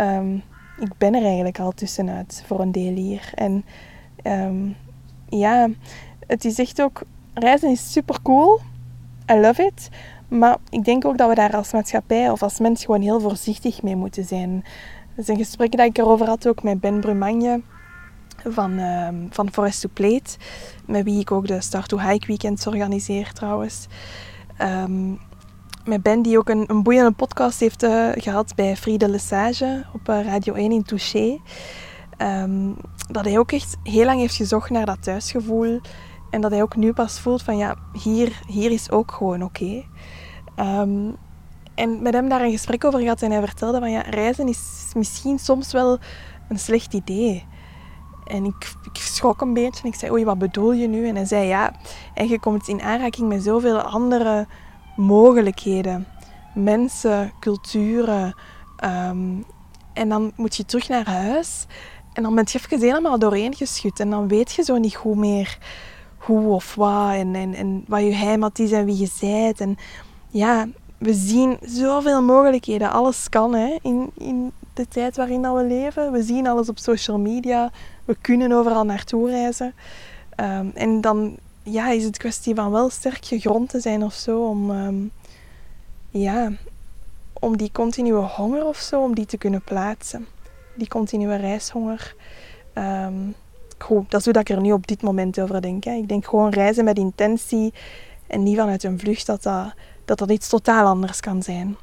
Um, 0.00 0.42
ik 0.78 0.98
ben 0.98 1.14
er 1.14 1.24
eigenlijk 1.24 1.58
al 1.58 1.72
tussenuit 1.72 2.42
voor 2.46 2.60
een 2.60 2.72
deel 2.72 2.94
hier. 2.94 3.30
En 3.34 3.64
um, 4.24 4.76
ja, 5.28 5.68
het 6.26 6.44
is 6.44 6.58
echt 6.58 6.82
ook, 6.82 7.02
reizen 7.34 7.70
is 7.70 7.92
super 7.92 8.22
cool. 8.22 8.60
I 9.30 9.34
love 9.34 9.64
it. 9.64 9.88
Maar 10.38 10.56
ik 10.70 10.84
denk 10.84 11.04
ook 11.04 11.18
dat 11.18 11.28
we 11.28 11.34
daar 11.34 11.56
als 11.56 11.72
maatschappij 11.72 12.30
of 12.30 12.42
als 12.42 12.58
mens 12.58 12.84
gewoon 12.84 13.00
heel 13.00 13.20
voorzichtig 13.20 13.82
mee 13.82 13.96
moeten 13.96 14.24
zijn. 14.24 14.64
Dat 15.14 15.24
is 15.24 15.28
een 15.28 15.44
gesprek 15.44 15.76
dat 15.76 15.86
ik 15.86 15.98
erover 15.98 16.26
had 16.26 16.48
ook 16.48 16.62
met 16.62 16.80
Ben 16.80 17.00
Brumagne 17.00 17.60
van, 18.44 18.78
uh, 18.78 19.08
van 19.30 19.52
Forest 19.52 19.80
to 19.80 19.88
Plate. 19.92 20.36
Met 20.86 21.04
wie 21.04 21.20
ik 21.20 21.30
ook 21.30 21.46
de 21.46 21.60
Start 21.60 21.88
to 21.88 21.98
Hike 21.98 22.26
Weekends 22.26 22.66
organiseer 22.66 23.32
trouwens. 23.32 23.86
Um, 24.62 25.18
met 25.84 26.02
Ben 26.02 26.22
die 26.22 26.38
ook 26.38 26.48
een, 26.48 26.64
een 26.66 26.82
boeiende 26.82 27.12
podcast 27.12 27.60
heeft 27.60 27.82
uh, 27.82 28.08
gehad 28.14 28.54
bij 28.54 28.76
Friede 28.76 29.08
Lesage 29.08 29.84
op 29.92 30.08
uh, 30.08 30.24
Radio 30.26 30.54
1 30.54 30.72
in 30.72 30.82
Touché. 30.82 31.38
Um, 32.18 32.76
dat 33.10 33.24
hij 33.24 33.38
ook 33.38 33.52
echt 33.52 33.76
heel 33.82 34.04
lang 34.04 34.20
heeft 34.20 34.34
gezocht 34.34 34.70
naar 34.70 34.86
dat 34.86 35.02
thuisgevoel. 35.02 35.80
En 36.30 36.40
dat 36.40 36.50
hij 36.50 36.62
ook 36.62 36.76
nu 36.76 36.92
pas 36.92 37.20
voelt 37.20 37.42
van 37.42 37.56
ja, 37.56 37.76
hier, 38.02 38.40
hier 38.46 38.70
is 38.70 38.90
ook 38.90 39.12
gewoon 39.12 39.42
oké. 39.42 39.84
Ehm, 40.56 41.10
en 41.74 42.02
met 42.02 42.14
hem 42.14 42.28
daar 42.28 42.40
een 42.40 42.50
gesprek 42.50 42.84
over 42.84 43.00
gehad 43.00 43.22
en 43.22 43.30
hij 43.30 43.40
vertelde 43.40 43.78
van 43.78 43.90
ja, 43.90 44.00
reizen 44.00 44.48
is 44.48 44.92
misschien 44.94 45.38
soms 45.38 45.72
wel 45.72 45.98
een 46.48 46.58
slecht 46.58 46.94
idee. 46.94 47.46
En 48.24 48.44
ik, 48.44 48.74
schrok 48.92 49.40
een 49.40 49.54
beetje 49.54 49.82
en 49.82 49.88
ik 49.88 49.94
zei, 49.94 50.12
oei, 50.12 50.24
wat 50.24 50.38
bedoel 50.38 50.72
je 50.72 50.88
nu? 50.88 51.08
En 51.08 51.14
hij 51.14 51.24
zei, 51.24 51.46
ja, 51.46 51.72
en 52.14 52.28
je 52.28 52.40
komt 52.40 52.68
in 52.68 52.82
aanraking 52.82 53.28
met 53.28 53.42
zoveel 53.42 53.80
andere 53.80 54.46
mogelijkheden. 54.96 56.06
Mensen, 56.54 57.32
culturen. 57.40 58.34
Ehm, 58.76 59.42
en 59.92 60.08
dan 60.08 60.32
moet 60.36 60.56
je 60.56 60.64
terug 60.64 60.88
naar 60.88 61.06
huis. 61.06 61.66
En 62.12 62.22
dan 62.22 62.34
ben 62.34 62.44
je 62.48 62.58
even 62.58 62.80
helemaal 62.80 63.18
doorheen 63.18 63.54
geschud. 63.54 64.00
En 64.00 64.10
dan 64.10 64.28
weet 64.28 64.52
je 64.52 64.62
zo 64.62 64.76
niet 64.76 64.94
goed 64.94 65.16
meer 65.16 65.58
hoe 66.18 66.54
of 66.54 66.74
wat 66.74 67.12
en, 67.12 67.34
en, 67.34 67.54
en 67.54 67.84
wat 67.88 68.00
je 68.00 68.14
heimat 68.14 68.58
is 68.58 68.72
en 68.72 68.84
wie 68.84 68.98
je 68.98 69.10
bent. 69.20 69.60
En 69.60 69.76
ja, 70.34 70.68
we 70.98 71.14
zien 71.14 71.58
zoveel 71.62 72.22
mogelijkheden. 72.22 72.90
Alles 72.90 73.28
kan 73.28 73.54
hè, 73.54 73.76
in, 73.82 74.10
in 74.18 74.52
de 74.74 74.88
tijd 74.88 75.16
waarin 75.16 75.42
dat 75.42 75.56
we 75.56 75.64
leven. 75.64 76.12
We 76.12 76.22
zien 76.22 76.46
alles 76.46 76.68
op 76.68 76.78
social 76.78 77.18
media. 77.18 77.70
We 78.04 78.16
kunnen 78.20 78.52
overal 78.52 78.84
naartoe 78.84 79.30
reizen. 79.30 79.74
Um, 80.40 80.70
en 80.74 81.00
dan 81.00 81.36
ja, 81.62 81.90
is 81.90 82.04
het 82.04 82.16
kwestie 82.16 82.54
van 82.54 82.70
wel 82.70 82.90
sterk 82.90 83.24
gegrond 83.24 83.68
te 83.68 83.80
zijn 83.80 84.04
of 84.04 84.14
zo 84.14 84.48
om, 84.48 84.70
um, 84.70 85.10
ja, 86.10 86.52
om 87.32 87.56
die 87.56 87.70
continue 87.72 88.14
honger 88.14 88.66
of 88.66 88.76
zo, 88.76 89.02
om 89.02 89.14
die 89.14 89.26
te 89.26 89.38
kunnen 89.38 89.62
plaatsen. 89.62 90.26
Die 90.74 90.88
continue 90.88 91.36
reishonger. 91.36 92.14
Um, 92.74 93.34
goed, 93.78 94.10
dat 94.10 94.20
is 94.20 94.26
hoe 94.26 94.40
ik 94.40 94.48
er 94.48 94.60
nu 94.60 94.72
op 94.72 94.86
dit 94.86 95.02
moment 95.02 95.40
over 95.40 95.62
denk. 95.62 95.84
Ik 95.84 96.08
denk 96.08 96.26
gewoon 96.26 96.50
reizen 96.50 96.84
met 96.84 96.98
intentie 96.98 97.72
en 98.26 98.42
niet 98.42 98.56
vanuit 98.56 98.84
een 98.84 98.98
vlucht 98.98 99.26
dat 99.26 99.42
dat, 99.42 99.74
dat, 100.04 100.18
dat 100.18 100.30
iets 100.30 100.48
totaal 100.48 100.86
anders 100.86 101.20
kan 101.20 101.42
zijn. 101.42 101.76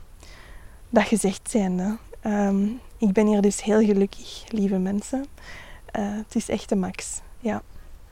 Dat 0.89 1.03
gezegd 1.03 1.49
zijnde. 1.51 1.97
Um, 2.23 2.79
ik 2.97 3.13
ben 3.13 3.27
hier 3.27 3.41
dus 3.41 3.63
heel 3.63 3.85
gelukkig, 3.85 4.43
lieve 4.47 4.77
mensen. 4.77 5.25
Uh, 5.99 6.15
het 6.15 6.35
is 6.35 6.49
echt 6.49 6.69
de 6.69 6.75
max. 6.75 7.21
Ja, 7.39 7.61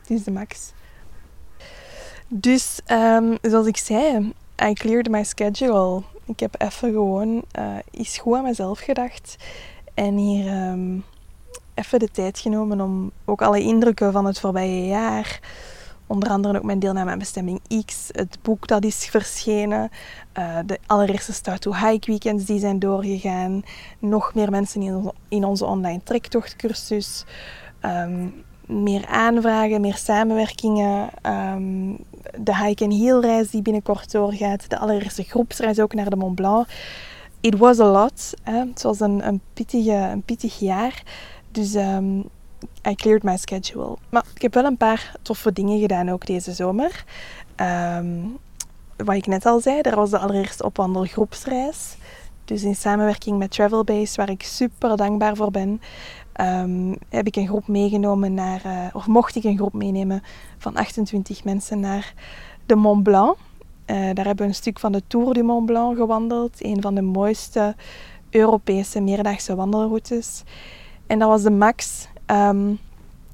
het 0.02 0.10
is 0.10 0.24
de 0.24 0.32
max. 0.32 0.72
Dus, 2.28 2.80
um, 2.88 3.38
zoals 3.42 3.68
ik 3.68 3.78
zei, 3.78 4.34
I 4.64 4.74
cleared 4.74 5.10
my 5.10 5.24
schedule. 5.24 6.02
Ik 6.26 6.40
heb 6.40 6.62
even 6.62 6.92
gewoon 6.92 7.44
uh, 7.60 7.76
eens 7.92 8.18
goed 8.18 8.36
aan 8.36 8.44
mezelf 8.44 8.80
gedacht. 8.80 9.36
En 9.94 10.18
hier 10.18 10.70
um, 10.70 11.04
even 11.74 12.00
de 12.00 12.12
tijd 12.12 12.40
genomen 12.40 12.82
om 12.82 13.12
ook 13.26 13.42
alle 13.42 13.62
indrukken 13.62 14.12
van 14.12 14.26
het 14.26 14.40
voorbije 14.40 14.86
jaar, 14.86 15.40
onder 16.10 16.30
andere 16.30 16.58
ook 16.58 16.64
mijn 16.64 16.80
deelname 16.80 17.12
aan 17.12 17.20
Bestemming 17.20 17.62
X, 17.86 18.10
het 18.12 18.38
boek 18.42 18.68
dat 18.68 18.84
is 18.84 19.06
verschenen, 19.06 19.90
uh, 20.40 20.58
de 20.66 20.80
allereerste 20.86 21.34
Start 21.34 21.62
to 21.62 21.74
Hike 21.74 22.12
weekends 22.12 22.46
die 22.46 22.60
zijn 22.60 22.80
doorgegaan, 22.80 23.64
nog 24.00 24.34
meer 24.34 24.52
mensen 24.52 24.82
in 24.82 24.96
onze, 24.96 25.14
in 25.28 25.44
onze 25.44 25.66
online 25.66 26.02
trektochtcursus, 26.04 27.26
um, 27.86 28.44
meer 28.66 29.08
aanvragen, 29.08 29.82
meer 29.82 29.96
samenwerkingen. 29.96 31.10
Ehm, 31.22 31.94
de 32.38 32.58
hike 32.66 32.84
and 32.84 32.94
heel 32.94 33.22
reis 33.22 33.50
die 33.50 33.62
binnenkort 33.62 34.12
doorgaat. 34.12 34.70
De 34.70 34.78
allereerste 34.78 35.24
groepsreis 35.24 35.80
ook 35.80 35.94
naar 35.94 36.10
de 36.10 36.16
Mont 36.16 36.36
Blanc. 36.36 36.68
It 37.40 37.58
was 37.58 37.80
a 37.80 37.92
lot. 37.92 38.34
Hè. 38.44 38.60
Het 38.60 38.82
was 38.82 39.00
een, 39.00 39.28
een, 39.28 39.42
pittige, 39.54 39.92
een 39.92 40.22
pittig 40.22 40.60
jaar. 40.60 41.04
Dus 41.52 41.76
um, 41.76 42.30
I 42.88 42.96
cleared 42.96 43.24
my 43.24 43.38
schedule. 43.38 43.98
Maar 44.10 44.24
ik 44.36 44.42
heb 44.42 44.54
wel 44.54 44.66
een 44.66 44.78
paar 44.78 45.16
toffe 45.22 45.54
dingen 45.54 45.80
gedaan 45.80 46.10
ook 46.10 46.26
deze 46.26 46.52
zomer. 46.52 47.04
Um, 47.56 48.38
wat 49.06 49.16
ik 49.16 49.28
net 49.28 49.46
al 49.46 49.60
zei, 49.60 49.82
er 49.82 49.96
was 49.96 50.10
de 50.10 50.20
allereerste 50.20 50.64
opwandelgroepsreis. 50.64 51.98
Dus 52.46 52.64
in 52.64 52.76
samenwerking 52.76 53.38
met 53.38 53.52
Travelbase, 53.52 54.16
waar 54.16 54.30
ik 54.30 54.44
super 54.44 54.98
dankbaar 54.98 55.36
voor 55.36 55.52
ben, 55.52 55.82
um, 56.42 56.96
heb 57.10 57.28
ik 57.28 57.36
een 57.36 57.48
groep 57.48 57.68
meegenomen 57.68 58.34
naar, 58.34 58.62
uh, 58.66 58.86
of 58.94 59.08
mocht 59.08 59.36
ik 59.36 59.44
een 59.44 59.58
groep 59.58 59.74
meenemen 59.74 60.24
van 60.58 60.76
28 60.76 61.44
mensen 61.44 61.80
naar 61.80 62.14
de 62.66 62.76
Mont 62.76 63.04
Blanc. 63.04 63.38
Uh, 63.86 63.96
daar 63.96 64.26
hebben 64.26 64.36
we 64.36 64.44
een 64.44 64.56
stuk 64.56 64.80
van 64.80 64.92
de 64.92 65.02
Tour 65.08 65.34
du 65.34 65.44
Mont 65.44 65.66
Blanc 65.66 65.98
gewandeld. 65.98 66.64
Een 66.64 66.82
van 66.82 66.96
de 66.96 67.02
mooiste 67.02 67.76
Europese 68.30 69.02
meerdaagse 69.02 69.56
wandelroutes. 69.56 70.44
En 71.08 71.20
dat 71.20 71.30
was 71.30 71.44
de 71.44 71.52
max. 71.52 72.08
Um, 72.32 72.80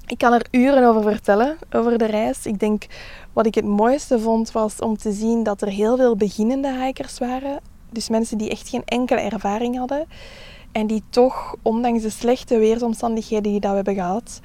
ik 0.07 0.17
kan 0.17 0.33
er 0.33 0.45
uren 0.51 0.87
over 0.87 1.01
vertellen, 1.01 1.57
over 1.71 1.97
de 1.97 2.05
reis. 2.05 2.45
Ik 2.45 2.59
denk, 2.59 2.85
wat 3.33 3.45
ik 3.45 3.55
het 3.55 3.65
mooiste 3.65 4.19
vond, 4.19 4.51
was 4.51 4.79
om 4.79 4.97
te 4.97 5.11
zien 5.11 5.43
dat 5.43 5.61
er 5.61 5.67
heel 5.67 5.97
veel 5.97 6.15
beginnende 6.15 6.83
hikers 6.83 7.17
waren. 7.17 7.59
Dus 7.89 8.09
mensen 8.09 8.37
die 8.37 8.49
echt 8.49 8.69
geen 8.69 8.85
enkele 8.85 9.19
ervaring 9.19 9.77
hadden. 9.77 10.05
En 10.71 10.87
die 10.87 11.03
toch, 11.09 11.55
ondanks 11.61 12.01
de 12.01 12.09
slechte 12.09 12.57
weersomstandigheden 12.57 13.51
die 13.51 13.59
dat 13.59 13.69
we 13.69 13.75
hebben 13.75 13.93
gehad, 13.93 14.39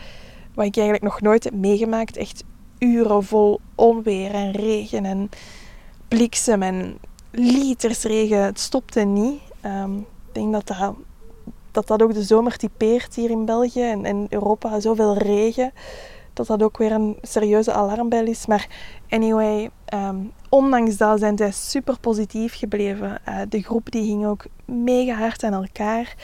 wat 0.54 0.66
ik 0.66 0.76
eigenlijk 0.76 1.04
nog 1.04 1.20
nooit 1.20 1.44
heb 1.44 1.54
meegemaakt, 1.54 2.16
echt 2.16 2.44
uren 2.78 3.24
vol 3.24 3.60
onweer 3.74 4.30
en 4.30 4.50
regen 4.50 5.04
en 5.04 5.30
bliksem 6.08 6.62
en 6.62 6.98
liters 7.30 8.02
regen. 8.02 8.42
Het 8.42 8.60
stopte 8.60 9.00
niet. 9.00 9.40
Um, 9.64 9.98
ik 9.98 10.34
denk 10.34 10.52
dat 10.52 10.66
dat, 10.66 10.94
dat 11.72 11.87
dat 11.87 12.02
ook 12.02 12.14
de 12.14 12.22
zomer 12.22 12.56
typeert 12.56 13.14
hier 13.14 13.30
in 13.30 13.44
België 13.44 13.83
en, 13.83 14.04
en 14.04 14.26
Europa. 14.28 14.80
Zoveel 14.80 15.16
regen 15.16 15.72
dat 16.33 16.46
dat 16.46 16.62
ook 16.62 16.78
weer 16.78 16.92
een 16.92 17.16
serieuze 17.22 17.72
alarmbel 17.72 18.26
is. 18.26 18.46
Maar 18.46 18.68
anyway, 19.09 19.70
um, 19.94 20.33
ondanks 20.48 20.96
dat 20.96 21.18
zijn 21.18 21.37
zij 21.37 21.50
super 21.50 21.98
positief 22.00 22.54
gebleven. 22.54 23.18
Uh, 23.28 23.40
de 23.48 23.62
groep 23.62 23.90
die 23.90 24.04
ging 24.04 24.26
ook 24.26 24.44
mega 24.64 25.14
hard 25.14 25.42
aan 25.42 25.52
elkaar. 25.52 26.14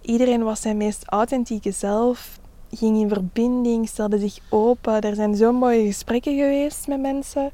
Iedereen 0.00 0.42
was 0.42 0.60
zijn 0.60 0.76
meest 0.76 1.02
authentieke 1.06 1.70
zelf, 1.70 2.38
ging 2.70 2.96
in 2.96 3.08
verbinding, 3.08 3.88
stelde 3.88 4.18
zich 4.18 4.38
open. 4.50 5.00
Er 5.00 5.14
zijn 5.14 5.36
zo 5.36 5.52
mooie 5.52 5.86
gesprekken 5.86 6.36
geweest 6.36 6.86
met 6.86 7.00
mensen. 7.00 7.50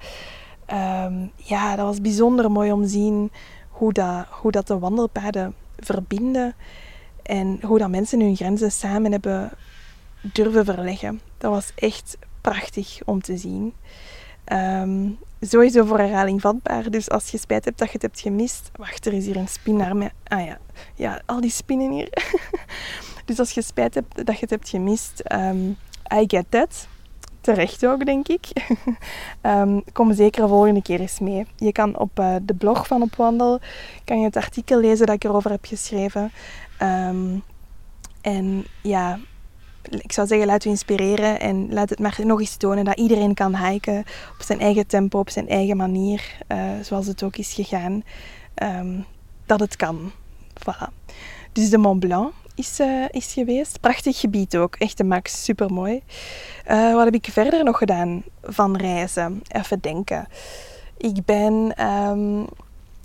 Um, 0.72 1.30
ja, 1.36 1.76
dat 1.76 1.86
was 1.86 2.00
bijzonder 2.00 2.50
mooi 2.50 2.72
om 2.72 2.82
te 2.82 2.88
zien 2.88 3.30
hoe 3.68 3.92
dat, 3.92 4.26
hoe 4.30 4.50
dat 4.50 4.66
de 4.66 4.78
wandelpaden 4.78 5.54
verbinden. 5.78 6.54
En 7.22 7.58
hoe 7.62 7.78
dat 7.78 7.90
mensen 7.90 8.20
hun 8.20 8.36
grenzen 8.36 8.72
samen 8.72 9.12
hebben 9.12 9.50
durven 10.20 10.64
verleggen. 10.64 11.20
Dat 11.38 11.50
was 11.50 11.72
echt 11.74 12.16
prachtig 12.40 12.98
om 13.04 13.22
te 13.22 13.36
zien. 13.36 13.74
Um, 14.52 15.18
sowieso 15.40 15.84
voor 15.84 15.98
herhaling 15.98 16.40
vatbaar. 16.40 16.90
Dus 16.90 17.10
als 17.10 17.30
je 17.30 17.38
spijt 17.38 17.64
hebt 17.64 17.78
dat 17.78 17.86
je 17.86 17.92
het 17.92 18.02
hebt 18.02 18.20
gemist... 18.20 18.70
Wacht, 18.76 19.06
er 19.06 19.12
is 19.12 19.26
hier 19.26 19.36
een 19.36 19.48
spin 19.48 19.76
naar 19.76 19.96
mij. 19.96 20.12
Ah 20.24 20.44
ja, 20.44 20.58
ja 20.94 21.22
al 21.26 21.40
die 21.40 21.50
spinnen 21.50 21.90
hier. 21.90 22.08
dus 23.24 23.38
als 23.38 23.50
je 23.50 23.62
spijt 23.62 23.94
hebt 23.94 24.26
dat 24.26 24.34
je 24.34 24.40
het 24.40 24.50
hebt 24.50 24.68
gemist... 24.68 25.22
Um, 25.32 25.76
I 26.14 26.24
get 26.26 26.44
that. 26.48 26.88
Terecht 27.40 27.86
ook, 27.86 28.04
denk 28.04 28.28
ik. 28.28 28.46
um, 29.42 29.84
kom 29.92 30.14
zeker 30.14 30.42
de 30.42 30.48
volgende 30.48 30.82
keer 30.82 31.00
eens 31.00 31.18
mee. 31.18 31.46
Je 31.56 31.72
kan 31.72 31.98
op 31.98 32.18
uh, 32.18 32.36
de 32.42 32.54
blog 32.54 32.86
van 32.86 33.02
Opwandel 33.02 33.60
kan 34.04 34.18
je 34.18 34.24
het 34.24 34.36
artikel 34.36 34.80
lezen 34.80 35.06
dat 35.06 35.14
ik 35.14 35.24
erover 35.24 35.50
heb 35.50 35.64
geschreven. 35.64 36.32
Um, 36.82 37.42
en 38.20 38.64
ja, 38.82 39.18
ik 39.90 40.12
zou 40.12 40.26
zeggen, 40.26 40.46
laat 40.46 40.64
u 40.64 40.68
inspireren 40.68 41.40
en 41.40 41.72
laat 41.72 41.90
het 41.90 41.98
maar 41.98 42.20
nog 42.24 42.40
eens 42.40 42.56
tonen 42.56 42.84
dat 42.84 42.98
iedereen 42.98 43.34
kan 43.34 43.56
hiken 43.56 43.98
op 44.38 44.42
zijn 44.42 44.60
eigen 44.60 44.86
tempo, 44.86 45.18
op 45.18 45.30
zijn 45.30 45.48
eigen 45.48 45.76
manier, 45.76 46.36
uh, 46.48 46.58
zoals 46.82 47.06
het 47.06 47.22
ook 47.22 47.36
is 47.36 47.52
gegaan. 47.52 48.04
Um, 48.62 49.06
dat 49.46 49.60
het 49.60 49.76
kan. 49.76 50.12
Voilà. 50.58 50.92
Dus 51.52 51.70
de 51.70 51.78
Mont 51.78 52.00
Blanc 52.00 52.32
is, 52.54 52.80
uh, 52.80 53.04
is 53.10 53.32
geweest. 53.32 53.80
Prachtig 53.80 54.20
gebied 54.20 54.56
ook, 54.56 54.76
echt 54.76 54.96
de 54.96 55.04
max, 55.04 55.44
super 55.44 55.72
mooi. 55.72 56.02
Eh, 56.64 56.94
wat 56.94 57.04
heb 57.04 57.14
ik 57.14 57.28
verder 57.30 57.64
nog 57.64 57.78
gedaan 57.78 58.22
van 58.42 58.76
reizen? 58.76 59.42
Even 59.48 59.80
denken. 59.80 60.26
Ik 60.96 61.24
ben 61.24 61.84
um, 61.86 62.46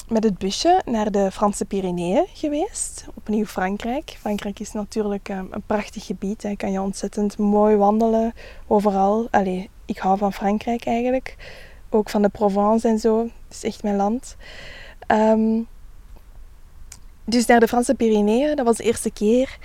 met 0.07 0.23
het 0.23 0.37
busje 0.37 0.81
naar 0.85 1.11
de 1.11 1.31
Franse 1.31 1.65
Pyreneeën 1.65 2.25
geweest. 2.33 3.05
Opnieuw 3.15 3.45
Frankrijk. 3.45 4.15
Frankrijk 4.19 4.59
is 4.59 4.71
natuurlijk 4.71 5.29
um, 5.29 5.47
een 5.51 5.63
prachtig 5.65 6.05
gebied. 6.05 6.41
Daar 6.41 6.55
kan 6.55 6.71
je 6.71 6.81
ontzettend 6.81 7.37
mooi 7.37 7.75
wandelen 7.75 8.33
overal. 8.67 9.27
Allee, 9.31 9.69
ik 9.85 9.97
hou 9.97 10.17
van 10.17 10.33
Frankrijk 10.33 10.85
eigenlijk. 10.85 11.35
Ook 11.89 12.09
van 12.09 12.21
de 12.21 12.29
Provence 12.29 12.87
en 12.87 12.99
zo. 12.99 13.19
Het 13.19 13.55
is 13.55 13.63
echt 13.63 13.83
mijn 13.83 13.95
land. 13.95 14.35
Um, 15.11 15.67
dus 17.23 17.45
naar 17.45 17.59
de 17.59 17.67
Franse 17.67 17.95
Pyreneeën, 17.95 18.55
dat 18.55 18.65
was 18.65 18.77
de 18.77 18.83
eerste 18.83 19.11
keer 19.11 19.57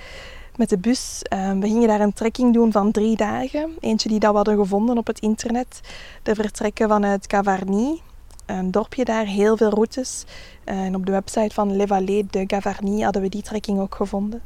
met 0.56 0.68
de 0.68 0.78
bus. 0.78 1.22
Um, 1.32 1.60
we 1.60 1.66
gingen 1.66 1.88
daar 1.88 2.00
een 2.00 2.12
trekking 2.12 2.54
doen 2.54 2.72
van 2.72 2.90
drie 2.90 3.16
dagen. 3.16 3.76
Eentje 3.80 4.08
die 4.08 4.18
dat 4.18 4.30
we 4.30 4.36
hadden 4.36 4.56
gevonden 4.56 4.98
op 4.98 5.06
het 5.06 5.20
internet. 5.20 5.80
De 6.22 6.34
vertrekken 6.34 6.88
vanuit 6.88 7.26
Cavarny, 7.26 8.00
een 8.58 8.70
dorpje 8.70 9.04
daar, 9.04 9.24
heel 9.24 9.56
veel 9.56 9.70
routes. 9.70 10.24
En 10.64 10.94
op 10.94 11.06
de 11.06 11.12
website 11.12 11.54
van 11.54 11.76
Les 11.76 11.86
Vallées 11.86 12.24
de 12.30 12.44
Gavarnie 12.46 13.04
hadden 13.04 13.22
we 13.22 13.28
die 13.28 13.42
trekking 13.42 13.80
ook 13.80 13.94
gevonden. 13.94 14.42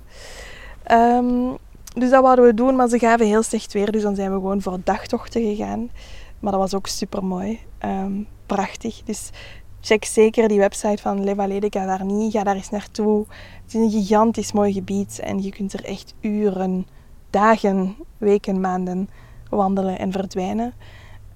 Um, 0.90 1.56
dus 1.94 2.10
dat 2.10 2.22
wouden 2.22 2.44
we 2.44 2.54
doen, 2.54 2.76
maar 2.76 2.88
ze 2.88 2.98
gaven 2.98 3.26
heel 3.26 3.42
slecht 3.42 3.72
weer. 3.72 3.92
Dus 3.92 4.02
dan 4.02 4.14
zijn 4.14 4.30
we 4.30 4.36
gewoon 4.36 4.62
voor 4.62 4.78
dagtochten 4.84 5.42
gegaan. 5.42 5.90
Maar 6.40 6.52
dat 6.52 6.60
was 6.60 6.74
ook 6.74 6.86
super 6.86 7.24
mooi. 7.24 7.60
Um, 7.84 8.26
prachtig. 8.46 9.02
Dus 9.04 9.30
check 9.80 10.04
zeker 10.04 10.48
die 10.48 10.58
website 10.58 11.02
van 11.02 11.24
Les 11.24 11.34
Vallées 11.34 11.60
de 11.60 11.78
Gavarnie. 11.78 12.30
Ga 12.30 12.44
daar 12.44 12.54
eens 12.54 12.70
naartoe. 12.70 13.24
Het 13.64 13.74
is 13.74 13.80
een 13.80 13.90
gigantisch 13.90 14.52
mooi 14.52 14.72
gebied. 14.72 15.18
En 15.18 15.42
je 15.42 15.50
kunt 15.50 15.72
er 15.72 15.84
echt 15.84 16.14
uren, 16.20 16.86
dagen, 17.30 17.96
weken, 18.18 18.60
maanden 18.60 19.08
wandelen 19.50 19.98
en 19.98 20.12
verdwijnen. 20.12 20.74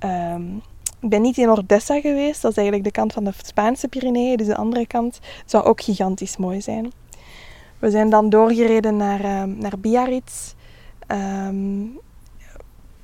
Um, 0.05 0.63
ik 1.01 1.09
ben 1.09 1.23
niet 1.23 1.39
in 1.39 1.51
Ordessa 1.51 2.01
geweest, 2.01 2.43
dat 2.43 2.51
is 2.51 2.57
eigenlijk 2.57 2.87
de 2.87 3.01
kant 3.01 3.13
van 3.13 3.25
de 3.25 3.33
Spaanse 3.43 3.89
Pyreneeën, 3.89 4.37
dus 4.37 4.47
de 4.47 4.57
andere 4.57 4.87
kant. 4.87 5.19
Zou 5.45 5.65
ook 5.65 5.81
gigantisch 5.81 6.37
mooi 6.37 6.61
zijn. 6.61 6.93
We 7.79 7.91
zijn 7.91 8.11
dan 8.11 8.29
doorgereden 8.29 8.97
naar, 8.97 9.25
uh, 9.25 9.43
naar 9.43 9.79
Biarritz. 9.79 10.55
Um, 11.09 11.99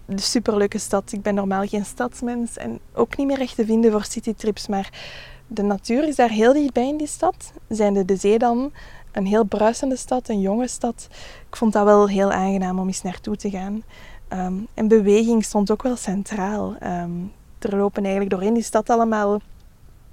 de 0.07 0.21
superleuke 0.21 0.79
stad. 0.79 1.13
Ik 1.13 1.23
ben 1.23 1.35
normaal 1.35 1.67
geen 1.67 1.85
stadsmens 1.85 2.57
en 2.57 2.79
ook 2.95 3.17
niet 3.17 3.27
meer 3.27 3.41
echt 3.41 3.55
te 3.55 3.65
vinden 3.65 3.93
voor 3.93 4.05
citytrips, 4.05 4.67
maar 4.67 4.91
de 5.47 5.63
natuur 5.63 6.09
is 6.09 6.17
daar 6.17 6.31
heel 6.31 6.53
dichtbij 6.53 6.89
in 6.89 6.97
die 6.97 7.07
stad. 7.07 7.53
Zijnde 7.69 8.05
de 8.05 8.17
zee 8.17 8.39
dan 8.39 8.73
een 9.13 9.27
heel 9.27 9.45
bruisende 9.45 9.97
stad, 9.97 10.29
een 10.29 10.41
jonge 10.41 10.69
stad. 10.69 11.09
Ik 11.49 11.57
vond 11.57 11.73
dat 11.73 11.85
wel 11.85 12.09
heel 12.09 12.33
aangenaam 12.33 12.79
om 12.79 12.87
eens 12.87 13.03
naartoe 13.03 13.37
te 13.37 13.51
gaan. 13.51 13.83
Um, 14.29 14.67
en 14.75 14.89
beweging 14.89 15.45
stond 15.45 15.71
ook 15.71 15.83
wel 15.83 15.97
centraal. 15.97 16.77
Um, 16.83 17.33
er 17.59 17.77
lopen 17.77 18.03
eigenlijk 18.03 18.31
doorheen 18.31 18.55
die 18.55 18.62
stad 18.62 18.90
allemaal, 18.90 19.40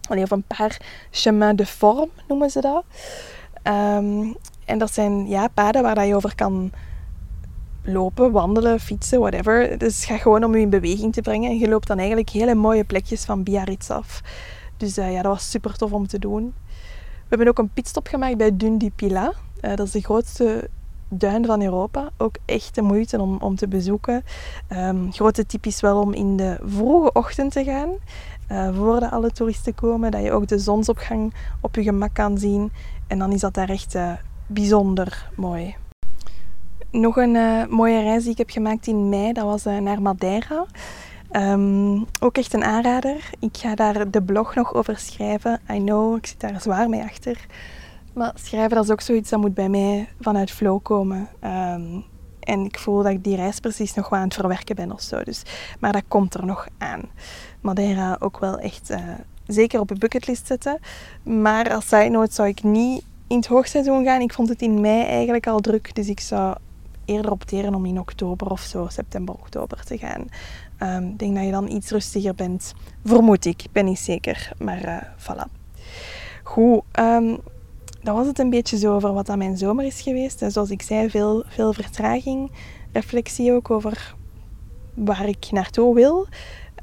of 0.10 0.32
een 0.32 0.44
paar 0.44 0.82
chemins 1.12 1.58
de 1.58 1.66
forme 1.66 2.10
noemen 2.28 2.50
ze 2.50 2.62
dat. 2.62 2.84
Um, 3.64 4.36
en 4.66 4.78
dat 4.78 4.94
zijn 4.94 5.28
ja, 5.28 5.48
paden 5.48 5.82
waar 5.82 5.96
dat 5.96 6.08
je 6.08 6.16
over 6.16 6.36
kan 6.36 6.72
lopen, 7.84 8.32
wandelen, 8.32 8.80
fietsen, 8.80 9.20
whatever. 9.20 9.78
Dus 9.78 9.96
het 9.96 10.06
gaat 10.06 10.22
gewoon 10.22 10.44
om 10.44 10.56
je 10.56 10.62
in 10.62 10.70
beweging 10.70 11.14
te 11.14 11.22
brengen. 11.22 11.50
En 11.50 11.58
je 11.58 11.68
loopt 11.68 11.88
dan 11.88 11.98
eigenlijk 11.98 12.30
hele 12.30 12.56
mooie 12.56 12.84
plekjes 12.84 13.26
van 13.26 13.44
Biarritz 13.44 13.90
af. 13.90 14.22
Dus 14.78 14.98
uh, 14.98 15.12
ja, 15.12 15.22
dat 15.22 15.32
was 15.32 15.50
super 15.50 15.78
tof 15.78 15.92
om 15.92 16.08
te 16.08 16.20
doen. 16.20 16.54
We 17.24 17.30
hebben 17.30 17.48
ook 17.48 17.58
een 17.58 17.74
pitstop 17.74 18.08
gemaakt 18.08 18.38
bij 18.38 18.58
Dune 18.58 18.78
du 18.78 18.90
Pilat. 18.90 19.36
Uh, 19.62 19.76
dat 19.76 19.86
is 19.88 19.92
de 19.92 20.02
grootste 20.02 20.70
duin 21.18 21.46
van 21.46 21.62
Europa. 21.62 22.10
Ook 22.18 22.36
echt 22.46 22.76
de 22.76 22.82
moeite 22.82 23.22
om, 23.22 23.38
om 23.38 23.56
te 23.56 23.68
bezoeken. 23.68 24.24
Um, 24.70 25.12
grote 25.12 25.46
tip 25.46 25.66
is 25.66 25.82
wel 25.82 26.02
om 26.02 26.14
in 26.14 26.38
de 26.38 26.58
vroege 26.66 27.12
ochtend 27.12 27.52
te 27.52 27.64
gaan. 27.64 27.90
Uh, 28.52 28.76
voordat 28.78 29.12
alle 29.12 29.32
toeristen 29.32 29.76
komen. 29.76 30.12
Dat 30.12 30.24
je 30.24 30.32
ook 30.32 30.48
de 30.48 30.60
zonsopgang 30.60 31.34
op 31.62 31.76
je 31.76 31.84
gemak 31.84 32.14
kan 32.14 32.38
zien. 32.38 32.72
En 33.08 33.20
dan 33.20 33.32
is 33.32 33.40
dat 33.40 33.54
daar 33.54 33.70
echt 33.70 33.96
uh, 33.96 34.12
bijzonder 34.48 35.30
mooi. 35.36 35.76
Nog 36.92 37.18
een 37.18 37.36
uh, 37.36 37.66
mooie 37.66 38.02
reis 38.02 38.24
die 38.24 38.32
ik 38.32 38.38
heb 38.38 38.50
gemaakt 38.50 38.88
in 38.88 39.10
mei. 39.10 39.34
Dat 39.34 39.46
was 39.46 39.64
naar 39.64 40.02
Madeira. 40.02 40.66
Um, 41.32 42.06
ook 42.20 42.38
echt 42.38 42.54
een 42.54 42.64
aanrader. 42.64 43.30
Ik 43.40 43.58
ga 43.58 43.76
daar 43.76 44.12
de 44.12 44.22
blog 44.22 44.56
nog 44.56 44.74
over 44.74 44.98
schrijven. 44.98 45.60
I 45.72 45.78
know, 45.78 46.16
ik 46.16 46.26
zit 46.26 46.40
daar 46.40 46.62
zwaar 46.62 46.90
mee 46.90 47.02
achter. 47.02 47.46
Maar 48.14 48.32
schrijven 48.36 48.76
dat 48.76 48.84
is 48.84 48.92
ook 48.92 49.02
zoiets 49.02 49.30
dat 49.30 49.40
moet 49.40 49.54
bij 49.54 49.70
mij 49.70 50.10
vanuit 50.20 50.52
flow 50.52 50.80
komen. 50.82 51.30
Um, 51.44 52.04
En 52.44 52.66
ik 52.66 52.80
voel 52.80 53.04
dat 53.04 53.12
ik 53.12 53.24
die 53.24 53.36
reis 53.36 53.60
precies 53.60 53.94
nog 53.94 54.10
wel 54.10 54.20
aan 54.20 54.26
het 54.26 54.34
verwerken 54.34 54.76
ben 54.76 54.92
of 54.92 55.02
zo. 55.02 55.24
Dus, 55.24 55.42
maar 55.80 55.92
dat 55.92 56.04
komt 56.08 56.34
er 56.34 56.46
nog 56.46 56.68
aan. 56.78 57.02
Madeira 57.62 58.18
ook 58.20 58.40
wel 58.40 58.58
echt 58.60 58.92
uh, 58.92 58.98
zeker 59.48 59.80
op 59.80 59.88
de 59.88 59.96
bucketlist 59.96 60.48
zetten. 60.48 60.80
Maar 61.24 61.74
als 61.74 61.88
side 61.88 62.10
note 62.10 62.34
zou 62.34 62.48
ik 62.48 62.64
niet 62.64 63.04
in 63.28 63.38
het 63.38 63.48
hoogseizoen 63.48 64.04
gaan. 64.04 64.22
Ik 64.22 64.34
vond 64.34 64.50
het 64.50 64.62
in 64.62 64.82
mei 64.82 65.04
eigenlijk 65.04 65.48
al 65.48 65.60
druk. 65.60 65.96
Dus 65.96 66.08
ik 66.08 66.20
zou 66.20 66.56
eerder 67.06 67.32
opteren 67.32 67.76
om 67.76 67.86
in 67.86 68.00
oktober 68.00 68.52
of 68.52 68.62
zo, 68.62 68.88
september, 68.90 69.36
oktober 69.36 69.84
te 69.84 69.98
gaan. 69.98 70.28
Ehm, 70.78 71.04
ik 71.04 71.20
denk 71.20 71.36
dat 71.36 71.46
je 71.46 71.52
dan 71.52 71.72
iets 71.72 71.90
rustiger 71.90 72.36
bent. 72.36 72.74
Vermoed 73.06 73.46
ik, 73.46 73.66
ben 73.72 73.86
niet 73.86 74.00
zeker. 74.00 74.52
Maar 74.58 74.86
uh, 74.86 74.98
voilà. 75.02 75.62
Goed, 76.44 76.84
um, 77.00 77.38
dat 78.04 78.16
was 78.16 78.28
het 78.28 78.40
een 78.40 78.50
beetje 78.50 78.78
zo 78.78 78.96
over 78.96 79.14
wat 79.14 79.30
aan 79.30 79.38
mijn 79.38 79.58
zomer 79.58 79.86
is 79.86 80.02
geweest. 80.02 80.42
En 80.42 80.52
zoals 80.52 80.70
ik 80.70 80.82
zei, 80.82 81.10
veel, 81.10 81.44
veel 81.48 81.74
vertraging. 81.74 82.52
Reflectie 82.92 83.54
ook 83.54 83.72
over 83.72 84.16
waar 84.94 85.28
ik 85.28 85.48
naartoe 85.52 85.96
wil. 85.96 86.28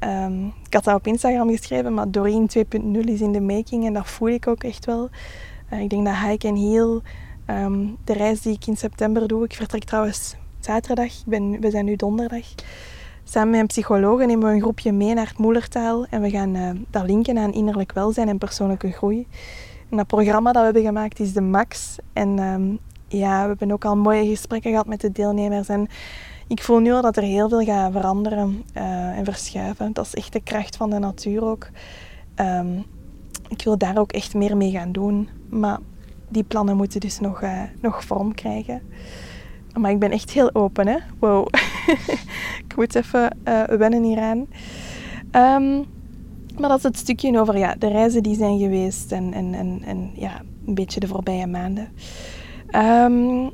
Um, 0.03 0.53
ik 0.65 0.73
had 0.73 0.83
dat 0.83 0.95
op 0.95 1.07
Instagram 1.07 1.49
geschreven, 1.49 1.93
maar 1.93 2.11
Doreen 2.11 2.49
2.0 2.57 2.99
is 2.99 3.21
in 3.21 3.31
de 3.31 3.41
making 3.41 3.85
en 3.85 3.93
dat 3.93 4.07
voel 4.07 4.29
ik 4.29 4.47
ook 4.47 4.63
echt 4.63 4.85
wel. 4.85 5.09
Uh, 5.73 5.81
ik 5.81 5.89
denk 5.89 6.05
dat 6.05 6.15
Hike 6.15 6.47
and 6.47 6.57
Heel, 6.57 7.01
um, 7.47 7.97
de 8.03 8.13
reis 8.13 8.41
die 8.41 8.53
ik 8.53 8.67
in 8.67 8.77
september 8.77 9.27
doe, 9.27 9.43
ik 9.43 9.53
vertrek 9.53 9.83
trouwens 9.83 10.35
zaterdag, 10.59 11.05
ik 11.05 11.25
ben, 11.25 11.59
we 11.59 11.69
zijn 11.69 11.85
nu 11.85 11.95
donderdag. 11.95 12.45
Samen 13.23 13.49
met 13.49 13.59
een 13.59 13.67
psycholoog 13.67 14.19
nemen 14.19 14.47
we 14.47 14.53
een 14.53 14.61
groepje 14.61 14.91
mee 14.91 15.13
naar 15.13 15.27
het 15.27 15.37
Moelertaal 15.37 16.05
en 16.09 16.21
we 16.21 16.29
gaan 16.29 16.55
uh, 16.55 16.69
dat 16.89 17.05
linken 17.05 17.37
aan 17.37 17.53
innerlijk 17.53 17.91
welzijn 17.91 18.27
en 18.27 18.37
persoonlijke 18.37 18.91
groei. 18.91 19.27
En 19.91 20.05
programma 20.05 20.51
dat 20.51 20.61
we 20.61 20.65
hebben 20.65 20.83
gemaakt 20.83 21.19
is 21.19 21.33
de 21.33 21.41
Max. 21.41 21.97
En 22.13 22.39
um, 22.39 22.79
ja, 23.07 23.41
we 23.41 23.47
hebben 23.47 23.71
ook 23.71 23.85
al 23.85 23.97
mooie 23.97 24.25
gesprekken 24.25 24.71
gehad 24.71 24.85
met 24.85 25.01
de 25.01 25.11
deelnemers. 25.11 25.69
En 25.69 25.87
ik 26.47 26.61
voel 26.61 26.79
nu 26.79 26.91
al 26.91 27.01
dat 27.01 27.17
er 27.17 27.23
heel 27.23 27.49
veel 27.49 27.63
gaat 27.63 27.91
veranderen 27.91 28.63
uh, 28.77 29.17
en 29.17 29.25
verschuiven. 29.25 29.93
Dat 29.93 30.05
is 30.05 30.13
echt 30.13 30.33
de 30.33 30.41
kracht 30.41 30.75
van 30.75 30.89
de 30.89 30.99
natuur 30.99 31.43
ook. 31.43 31.69
Um, 32.35 32.85
ik 33.47 33.63
wil 33.63 33.77
daar 33.77 33.97
ook 33.97 34.11
echt 34.11 34.33
meer 34.33 34.57
mee 34.57 34.71
gaan 34.71 34.91
doen. 34.91 35.29
Maar 35.49 35.79
die 36.29 36.43
plannen 36.43 36.77
moeten 36.77 36.99
dus 36.99 37.19
nog, 37.19 37.41
uh, 37.41 37.61
nog 37.81 38.03
vorm 38.03 38.33
krijgen. 38.33 38.81
Maar 39.79 39.91
ik 39.91 39.99
ben 39.99 40.11
echt 40.11 40.31
heel 40.31 40.55
open, 40.55 40.87
hè. 40.87 40.97
Wow. 41.19 41.47
ik 42.67 42.75
moet 42.75 42.95
even 42.95 43.37
uh, 43.47 43.63
wennen 43.63 44.03
hieraan. 44.03 44.47
Um, 45.31 45.85
maar 46.59 46.69
dat 46.69 46.77
is 46.77 46.83
het 46.83 46.97
stukje 46.97 47.39
over 47.39 47.57
ja, 47.57 47.75
de 47.75 47.87
reizen 47.87 48.23
die 48.23 48.35
zijn 48.35 48.59
geweest 48.59 49.11
en, 49.11 49.33
en, 49.33 49.53
en, 49.53 49.81
en 49.83 50.11
ja, 50.13 50.41
een 50.65 50.73
beetje 50.73 50.99
de 50.99 51.07
voorbije 51.07 51.47
maanden. 51.47 51.89
Um, 52.75 53.51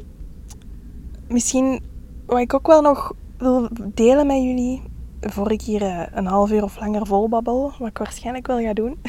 misschien 1.28 1.82
wat 2.26 2.40
ik 2.40 2.54
ook 2.54 2.68
wel 2.68 2.82
nog 2.82 3.14
wil 3.38 3.70
delen 3.94 4.28
met 4.28 4.44
jullie, 4.44 4.82
voor 5.22 5.52
ik 5.52 5.62
hier 5.62 5.82
uh, 5.82 6.02
een 6.12 6.26
half 6.26 6.52
uur 6.52 6.64
of 6.64 6.80
langer 6.80 7.06
volbabbel, 7.06 7.72
wat 7.80 7.88
ik 7.88 7.98
waarschijnlijk 7.98 8.48
wel 8.48 8.60
ga 8.60 8.74
doen, 8.74 9.02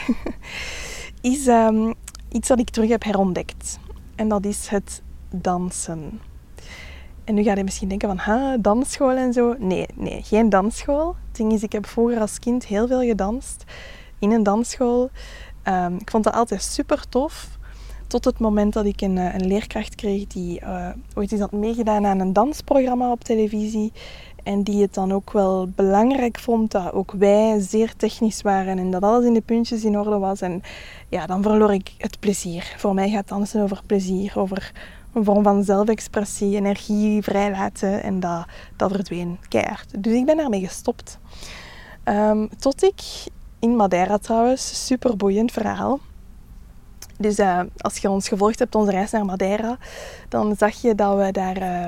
is 1.20 1.46
um, 1.46 1.94
iets 2.28 2.48
dat 2.48 2.58
ik 2.58 2.70
terug 2.70 2.88
heb 2.88 3.04
herontdekt. 3.04 3.78
En 4.14 4.28
dat 4.28 4.44
is 4.44 4.68
het 4.68 5.02
dansen. 5.30 6.20
En 7.24 7.34
nu 7.34 7.42
ga 7.42 7.54
je 7.54 7.64
misschien 7.64 7.88
denken 7.88 8.08
van, 8.08 8.18
ha, 8.18 8.56
dansschool 8.56 9.16
en 9.16 9.32
zo. 9.32 9.54
Nee, 9.58 9.86
nee, 9.94 10.22
geen 10.22 10.48
dansschool. 10.48 11.16
Is, 11.38 11.62
ik 11.62 11.72
heb 11.72 11.86
vroeger 11.86 12.20
als 12.20 12.38
kind 12.38 12.66
heel 12.66 12.86
veel 12.86 13.02
gedanst 13.02 13.64
in 14.18 14.30
een 14.30 14.42
dansschool. 14.42 15.10
Um, 15.64 15.94
ik 15.94 16.10
vond 16.10 16.24
dat 16.24 16.34
altijd 16.34 16.62
super 16.62 17.08
tof. 17.08 17.58
Tot 18.06 18.24
het 18.24 18.38
moment 18.38 18.72
dat 18.72 18.84
ik 18.84 19.00
een, 19.00 19.18
eh, 19.18 19.34
een 19.34 19.46
leerkracht 19.46 19.94
kreeg 19.94 20.26
die 20.26 20.60
uh, 20.60 20.88
ooit 21.14 21.32
eens 21.32 21.40
had 21.40 21.52
meegedaan 21.52 22.06
aan 22.06 22.20
een 22.20 22.32
dansprogramma 22.32 23.10
op 23.10 23.24
televisie. 23.24 23.92
En 24.42 24.62
die 24.62 24.82
het 24.82 24.94
dan 24.94 25.12
ook 25.12 25.32
wel 25.32 25.68
belangrijk 25.74 26.38
vond 26.38 26.70
dat 26.70 26.92
ook 26.92 27.12
wij 27.12 27.60
zeer 27.60 27.96
technisch 27.96 28.42
waren 28.42 28.78
en 28.78 28.90
dat 28.90 29.02
alles 29.02 29.24
in 29.24 29.34
de 29.34 29.40
puntjes 29.40 29.84
in 29.84 29.98
orde 29.98 30.18
was. 30.18 30.40
En 30.40 30.62
ja, 31.08 31.26
dan 31.26 31.42
verloor 31.42 31.72
ik 31.72 31.94
het 31.98 32.20
plezier. 32.20 32.74
Voor 32.76 32.94
mij 32.94 33.10
gaat 33.10 33.28
dansen 33.28 33.62
over 33.62 33.80
plezier, 33.86 34.32
over 34.34 34.72
een 35.12 35.24
vorm 35.24 35.42
van 35.42 35.64
zelfexpressie, 35.64 36.56
energie 36.56 37.22
vrijlaten 37.22 38.02
en 38.02 38.20
dat, 38.20 38.46
dat 38.76 38.90
verdween 38.90 39.38
keihard. 39.48 40.02
Dus 40.02 40.12
ik 40.12 40.26
ben 40.26 40.36
daarmee 40.36 40.66
gestopt. 40.66 41.18
Um, 42.04 42.48
tot 42.58 42.82
ik 42.82 43.02
in 43.58 43.76
Madeira 43.76 44.18
trouwens, 44.18 44.86
super 44.86 45.16
boeiend 45.16 45.52
verhaal. 45.52 45.98
Dus 47.18 47.38
uh, 47.38 47.60
als 47.76 47.98
je 47.98 48.10
ons 48.10 48.28
gevolgd 48.28 48.58
hebt, 48.58 48.74
onze 48.74 48.90
reis 48.90 49.10
naar 49.10 49.24
Madeira, 49.24 49.78
dan 50.28 50.56
zag 50.56 50.82
je 50.82 50.94
dat 50.94 51.16
we 51.16 51.32
daar 51.32 51.56
uh, 51.56 51.86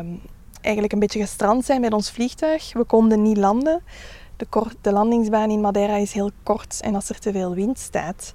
eigenlijk 0.61 0.92
een 0.92 0.98
beetje 0.98 1.20
gestrand 1.20 1.64
zijn 1.64 1.80
met 1.80 1.92
ons 1.92 2.11
vliegtuig. 2.11 2.72
We 2.72 2.85
konden 2.85 3.22
niet 3.22 3.37
landen. 3.37 3.83
De, 4.37 4.46
de 4.80 4.92
landingsbaan 4.92 5.50
in 5.50 5.61
Madeira 5.61 5.96
is 5.96 6.12
heel 6.12 6.30
kort 6.42 6.80
en 6.80 6.94
als 6.94 7.09
er 7.09 7.18
te 7.18 7.33
veel 7.33 7.54
wind 7.54 7.78
staat, 7.78 8.33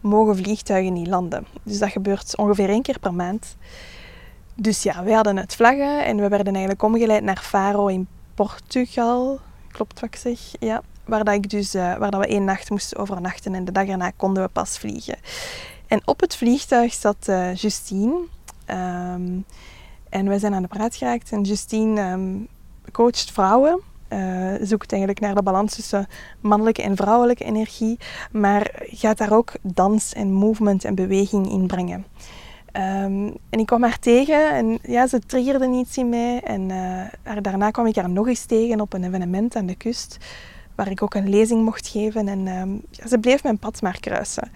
mogen 0.00 0.36
vliegtuigen 0.36 0.92
niet 0.92 1.06
landen. 1.06 1.46
Dus 1.62 1.78
dat 1.78 1.90
gebeurt 1.90 2.36
ongeveer 2.36 2.68
één 2.68 2.82
keer 2.82 2.98
per 2.98 3.14
maand. 3.14 3.56
Dus 4.62 4.82
ja, 4.82 5.04
we 5.04 5.12
hadden 5.12 5.36
het 5.36 5.54
vlaggen 5.54 6.04
en 6.04 6.16
we 6.16 6.28
werden 6.28 6.52
eigenlijk 6.52 6.82
omgeleid 6.82 7.22
naar 7.22 7.38
Faro 7.38 7.86
in 7.86 8.08
Portugal. 8.34 9.40
Klopt 9.68 10.00
wat 10.00 10.08
ik 10.08 10.16
zeg? 10.16 10.38
Ja. 10.58 10.82
Waar, 11.04 11.24
dat 11.24 11.34
ik 11.34 11.50
dus, 11.50 11.74
uh, 11.74 11.96
waar 11.96 12.10
dat 12.10 12.20
we 12.20 12.26
één 12.26 12.44
nacht 12.44 12.70
moesten 12.70 12.98
overnachten 12.98 13.54
en 13.54 13.64
de 13.64 13.72
dag 13.72 13.86
erna 13.86 14.10
konden 14.10 14.42
we 14.42 14.48
pas 14.48 14.78
vliegen. 14.78 15.16
En 15.86 16.00
op 16.04 16.20
het 16.20 16.36
vliegtuig 16.36 16.92
zat 16.92 17.26
uh, 17.28 17.54
Justine. 17.54 18.14
Um, 18.66 19.44
en 20.08 20.28
wij 20.28 20.38
zijn 20.38 20.54
aan 20.54 20.62
de 20.62 20.68
praat 20.68 20.96
geraakt. 20.96 21.32
En 21.32 21.42
Justine 21.42 22.12
um, 22.12 22.48
coacht 22.92 23.30
vrouwen. 23.30 23.80
Uh, 24.08 24.54
zoekt 24.60 24.92
eigenlijk 24.92 25.20
naar 25.20 25.34
de 25.34 25.42
balans 25.42 25.74
tussen 25.74 26.06
mannelijke 26.40 26.82
en 26.82 26.96
vrouwelijke 26.96 27.44
energie. 27.44 27.98
Maar 28.32 28.70
gaat 28.74 29.18
daar 29.18 29.32
ook 29.32 29.52
dans 29.62 30.12
en 30.12 30.32
movement 30.32 30.84
en 30.84 30.94
beweging 30.94 31.50
in 31.50 31.66
brengen. 31.66 32.06
Um, 32.72 33.34
en 33.50 33.58
ik 33.58 33.66
kwam 33.66 33.82
haar 33.82 33.98
tegen 33.98 34.50
en 34.54 34.78
ja, 34.82 35.06
ze 35.06 35.18
triggerde 35.18 35.66
iets 35.66 35.96
in 35.96 36.08
mij. 36.08 36.40
En 36.40 36.60
uh, 36.60 37.36
daarna 37.42 37.70
kwam 37.70 37.86
ik 37.86 37.96
haar 37.96 38.10
nog 38.10 38.28
eens 38.28 38.44
tegen 38.44 38.80
op 38.80 38.92
een 38.92 39.04
evenement 39.04 39.56
aan 39.56 39.66
de 39.66 39.74
kust, 39.74 40.16
waar 40.74 40.90
ik 40.90 41.02
ook 41.02 41.14
een 41.14 41.28
lezing 41.28 41.64
mocht 41.64 41.88
geven. 41.88 42.28
En 42.28 42.44
ja, 42.90 43.08
ze 43.08 43.18
bleef 43.18 43.42
mijn 43.42 43.58
pad 43.58 43.82
maar 43.82 44.00
kruisen. 44.00 44.50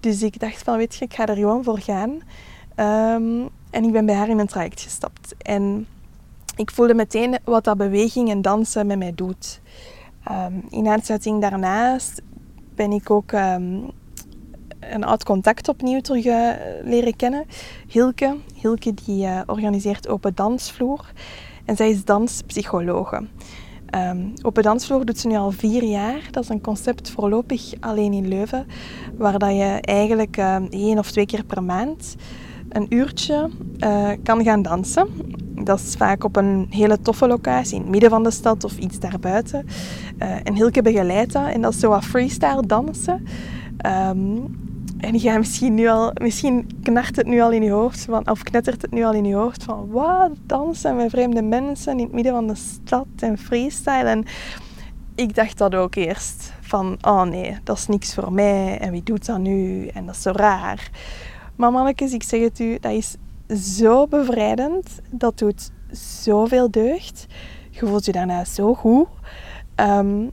Dus 0.00 0.22
ik 0.22 0.40
dacht 0.40 0.62
van, 0.62 0.76
weet 0.76 0.94
je, 0.94 1.04
ik 1.04 1.14
ga 1.14 1.26
er 1.26 1.36
gewoon 1.36 1.64
voor 1.64 1.78
gaan. 1.78 2.10
Um, 2.10 3.48
en 3.70 3.84
ik 3.84 3.92
ben 3.92 4.06
bij 4.06 4.14
haar 4.14 4.28
in 4.28 4.38
een 4.38 4.46
traject 4.46 4.80
gestapt. 4.80 5.34
En 5.38 5.86
ik 6.56 6.70
voelde 6.70 6.94
meteen 6.94 7.38
wat 7.44 7.64
dat 7.64 7.76
beweging 7.76 8.30
en 8.30 8.42
dansen 8.42 8.86
met 8.86 8.98
mij 8.98 9.14
doet. 9.14 9.60
in 10.70 10.88
aansluiting 10.88 11.40
daarnaast 11.40 12.22
ben 12.74 12.92
ik 12.92 13.10
ook 13.10 13.32
een 14.80 15.04
oud 15.04 15.24
contact 15.24 15.68
opnieuw 15.68 16.00
terug 16.00 16.24
leren 16.84 17.16
kennen. 17.16 17.44
Hilke. 17.88 18.36
Hilke 18.60 18.94
die 19.04 19.26
uh, 19.26 19.40
organiseert 19.46 20.08
Open 20.08 20.34
Dansvloer. 20.34 21.12
En 21.64 21.76
zij 21.76 21.90
is 21.90 22.04
danspsychologe. 22.04 23.26
Um, 23.94 24.32
Open 24.42 24.62
Dansvloer 24.62 25.04
doet 25.04 25.18
ze 25.18 25.26
nu 25.26 25.36
al 25.36 25.50
vier 25.50 25.84
jaar. 25.84 26.28
Dat 26.30 26.42
is 26.42 26.48
een 26.48 26.60
concept 26.60 27.10
voorlopig 27.10 27.72
alleen 27.80 28.12
in 28.12 28.28
Leuven. 28.28 28.66
Waar 29.16 29.38
dat 29.38 29.50
je 29.50 29.78
eigenlijk 29.80 30.36
uh, 30.36 30.56
één 30.70 30.98
of 30.98 31.10
twee 31.10 31.26
keer 31.26 31.44
per 31.44 31.62
maand 31.62 32.14
een 32.68 32.86
uurtje 32.88 33.50
uh, 33.78 34.10
kan 34.22 34.44
gaan 34.44 34.62
dansen. 34.62 35.08
Dat 35.64 35.78
is 35.78 35.94
vaak 35.94 36.24
op 36.24 36.36
een 36.36 36.66
hele 36.70 37.00
toffe 37.00 37.26
locatie 37.26 37.74
in 37.74 37.80
het 37.80 37.90
midden 37.90 38.10
van 38.10 38.22
de 38.22 38.30
stad 38.30 38.64
of 38.64 38.76
iets 38.76 38.98
daarbuiten. 38.98 39.66
Uh, 40.18 40.34
en 40.42 40.54
Hilke 40.54 40.82
begeleidt 40.82 41.32
dat 41.32 41.48
en 41.48 41.60
dat 41.60 41.72
is 41.72 41.80
zo 41.80 41.88
wat 41.88 42.04
freestyle 42.04 42.66
dansen. 42.66 43.26
Um, 43.86 44.64
en 44.98 45.38
misschien 45.38 45.74
nu 45.74 45.88
al, 45.88 46.10
misschien 46.14 46.70
knart 46.82 47.16
het 47.16 47.26
nu 47.26 47.40
al 47.40 47.52
in 47.52 47.62
je 47.62 47.70
hoofd, 47.70 48.04
van, 48.04 48.30
of 48.30 48.42
knettert 48.42 48.82
het 48.82 48.90
nu 48.90 49.04
al 49.04 49.12
in 49.12 49.24
je 49.24 49.34
hoofd 49.34 49.64
van 49.64 49.90
wat, 49.90 50.30
dansen 50.46 50.96
met 50.96 51.10
vreemde 51.10 51.42
mensen 51.42 51.92
in 51.92 52.04
het 52.04 52.12
midden 52.12 52.32
van 52.32 52.46
de 52.46 52.54
stad 52.54 53.06
en 53.16 53.38
freestyle. 53.38 54.04
En 54.04 54.24
ik 55.14 55.34
dacht 55.34 55.58
dat 55.58 55.74
ook 55.74 55.94
eerst, 55.94 56.52
van 56.60 56.98
oh 57.00 57.22
nee, 57.22 57.58
dat 57.64 57.76
is 57.76 57.86
niks 57.86 58.14
voor 58.14 58.32
mij 58.32 58.78
en 58.78 58.90
wie 58.90 59.02
doet 59.02 59.26
dat 59.26 59.38
nu 59.38 59.86
en 59.86 60.06
dat 60.06 60.14
is 60.14 60.22
zo 60.22 60.30
raar. 60.34 60.90
Maar 61.56 61.72
mannetjes, 61.72 62.12
ik 62.12 62.22
zeg 62.22 62.40
het 62.40 62.58
u, 62.58 62.78
dat 62.80 62.92
is 62.92 63.16
zo 63.80 64.06
bevrijdend, 64.06 65.00
dat 65.10 65.38
doet 65.38 65.70
zoveel 65.90 66.70
deugd. 66.70 67.26
Je 67.70 67.86
voelt 67.86 68.04
je 68.04 68.12
daarna 68.12 68.44
zo 68.44 68.74
goed. 68.74 69.06
Um, 69.76 70.30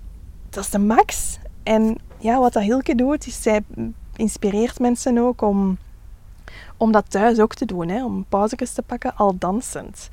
dat 0.49 0.63
is 0.63 0.69
de 0.69 0.79
max. 0.79 1.39
En 1.63 1.97
ja, 2.23 2.39
wat 2.39 2.53
dat 2.53 2.63
Hilke 2.63 2.95
doet, 2.95 3.27
is 3.27 3.41
zij 3.41 3.63
inspireert 4.15 4.79
mensen 4.79 5.17
ook 5.17 5.41
om, 5.41 5.77
om 6.77 6.91
dat 6.91 7.09
thuis 7.09 7.39
ook 7.39 7.53
te 7.53 7.65
doen. 7.65 7.89
Hè? 7.89 8.05
Om 8.05 8.25
pauzes 8.29 8.73
te 8.73 8.81
pakken, 8.81 9.15
al 9.15 9.37
dansend. 9.37 10.09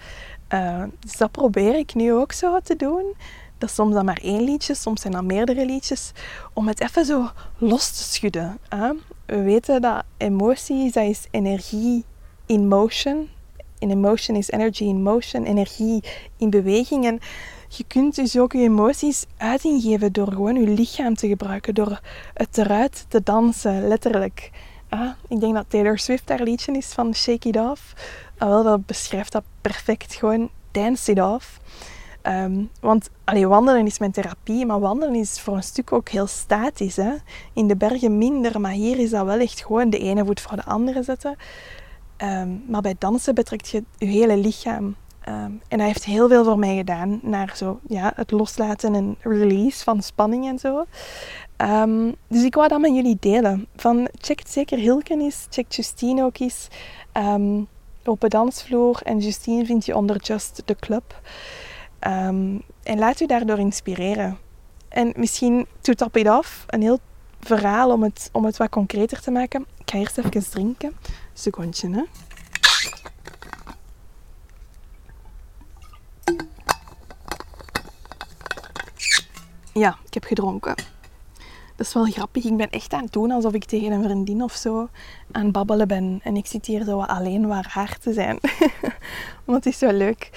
Uh, 0.55 0.83
dus 0.99 1.17
dat 1.17 1.31
probeer 1.31 1.75
ik 1.75 1.95
nu 1.95 2.13
ook 2.13 2.33
zo 2.33 2.61
te 2.61 2.77
doen. 2.77 3.15
Dat 3.59 3.69
is 3.69 3.75
soms 3.75 3.95
dan 3.95 4.05
maar 4.05 4.21
één 4.23 4.43
liedje, 4.43 4.75
soms 4.75 5.01
zijn 5.01 5.13
dat 5.13 5.25
meerdere 5.25 5.67
liedjes. 5.67 6.13
Om 6.53 6.69
het 6.69 6.81
even 6.81 7.05
zo 7.05 7.31
los 7.59 7.91
te 7.91 8.03
schudden. 8.03 8.59
We 9.27 9.43
weten 9.43 9.81
dat 9.81 10.05
emoties, 10.17 10.93
dat 10.93 11.05
is 11.05 11.27
energie 11.31 12.05
in 12.47 12.69
motion. 12.69 13.29
in 13.79 13.91
emotion 13.91 14.37
is 14.37 14.51
energy 14.51 14.85
in 14.85 15.03
motion, 15.03 15.45
energie 15.45 16.05
in 16.37 16.51
beweging. 16.51 17.05
En 17.07 17.21
je 17.77 17.85
kunt 17.87 18.15
dus 18.15 18.39
ook 18.39 18.53
je 18.53 18.59
emoties 18.59 19.27
uiting 19.37 19.83
geven 19.83 20.13
door 20.13 20.33
gewoon 20.33 20.61
je 20.61 20.67
lichaam 20.67 21.15
te 21.15 21.29
gebruiken, 21.29 21.75
door 21.75 22.01
het 22.35 22.59
eruit 22.59 23.05
te 23.09 23.23
dansen, 23.23 23.89
letterlijk. 23.89 24.51
Ah, 24.89 25.11
ik 25.29 25.41
denk 25.41 25.55
dat 25.55 25.65
Taylor 25.69 25.99
Swift 25.99 26.27
daar 26.27 26.43
liedje 26.43 26.73
is 26.73 26.87
van 26.87 27.15
Shake 27.15 27.49
It 27.49 27.57
Off. 27.57 27.95
Ah, 28.39 28.49
wel, 28.49 28.63
dat 28.63 28.87
beschrijft 28.87 29.33
dat 29.33 29.45
perfect. 29.61 30.15
Gewoon 30.15 30.51
dance 30.71 31.11
it 31.11 31.21
off. 31.21 31.61
Ehm, 32.23 32.65
want 32.81 33.11
allee, 33.25 33.47
wandelen 33.47 33.87
is 33.87 33.99
mijn 33.99 34.13
therapie, 34.13 34.67
maar 34.67 34.81
wandelen 34.81 35.15
is 35.15 35.41
voor 35.41 35.57
een 35.57 35.63
stuk 35.63 35.93
ook 35.93 36.09
heel 36.09 36.27
statisch. 36.27 36.97
Hè? 36.97 37.13
In 37.53 37.67
de 37.67 37.77
bergen 37.77 38.19
minder, 38.19 38.61
maar 38.61 38.73
hier 38.73 38.99
is 38.99 39.11
dat 39.11 39.25
wel 39.25 39.39
echt 39.39 39.65
gewoon 39.65 39.91
de 39.91 39.99
ene 39.99 40.25
voet 40.25 40.41
voor 40.41 40.57
de 40.57 40.65
andere 40.65 41.03
zetten. 41.03 41.37
Ehm, 42.17 42.49
maar 42.67 42.81
bij 42.81 42.95
dansen 42.99 43.35
betrekt 43.35 43.69
je 43.69 43.85
je 43.99 44.07
hele 44.07 44.37
lichaam. 44.37 44.97
Ehm, 45.31 45.53
en 45.69 45.79
hij 45.79 45.87
heeft 45.87 46.05
heel 46.05 46.29
veel 46.29 46.45
voor 46.45 46.59
mij 46.59 46.77
gedaan 46.77 47.21
naar 47.23 47.53
zo, 47.57 47.81
ja, 47.89 48.13
het 48.17 48.31
loslaten 48.31 48.95
en 48.95 49.17
release 49.21 49.85
van 49.85 50.03
spanning 50.03 50.47
en 50.47 50.59
zo. 50.59 50.85
dus 52.29 52.43
ik 52.43 52.55
wou 52.55 52.69
dat 52.69 52.81
met 52.81 52.95
jullie 52.95 53.17
delen. 53.21 53.67
Van, 53.77 54.09
check 54.21 54.41
zeker 54.47 54.79
Hilken 54.79 55.21
eens, 55.21 55.47
check 55.51 55.73
Justine 55.73 56.25
ook 56.25 56.39
eens. 56.39 56.69
op 58.05 58.21
de 58.21 58.29
dansvloer 58.29 59.01
en 59.03 59.19
Justine 59.19 59.65
vind 59.65 59.87
je 59.87 59.97
onder 59.97 60.17
Just 60.23 60.63
the 60.65 60.77
Club. 60.81 61.21
Ehm, 61.99 62.59
en 62.83 62.99
laat 62.99 63.21
u 63.21 63.27
daardoor 63.27 63.59
inspireren. 63.59 64.39
En 64.89 65.13
misschien 65.17 65.67
to 65.81 65.93
top 65.93 66.17
it 66.17 66.29
off, 66.29 66.65
een 66.67 66.83
heel 66.83 66.99
verhaal 67.41 67.93
om 67.93 68.03
het, 68.03 68.29
om 68.33 68.45
het 68.45 68.57
wat 68.57 68.69
concreter 68.69 69.21
te 69.21 69.31
maken. 69.31 69.67
Ik 69.79 69.91
ga 69.91 69.99
eerst 69.99 70.19
even 70.19 70.51
drinken. 70.51 70.93
Secondje, 71.33 71.91
hè. 71.91 72.03
Ja, 79.81 79.97
ik 80.07 80.15
heb 80.15 80.25
gedronken. 80.25 80.75
Dat 81.77 81.87
is 81.87 81.95
wel 81.95 82.05
grappig. 82.05 82.45
Ik 82.45 82.57
ben 82.57 82.71
echt 82.71 82.93
aan 82.93 83.03
het 83.03 83.13
doen 83.13 83.31
alsof 83.31 83.53
ik 83.53 83.65
tegen 83.65 83.93
een 83.93 84.03
vriendin 84.03 84.43
of 84.43 84.53
zo 84.53 84.89
aan 85.33 85.43
het 85.43 85.53
babbelen 85.53 85.89
ben. 85.89 86.21
En 86.23 86.37
ik 86.37 86.47
zit 86.47 86.67
hier 86.67 86.85
zo 86.85 87.01
alleen 87.01 87.47
waar 87.47 87.67
haar 87.69 87.99
te 87.99 88.13
zijn. 88.13 88.39
Want 89.45 89.65
het 89.65 89.75
is 89.75 89.81
wel 89.81 89.93
leuk. 89.93 90.31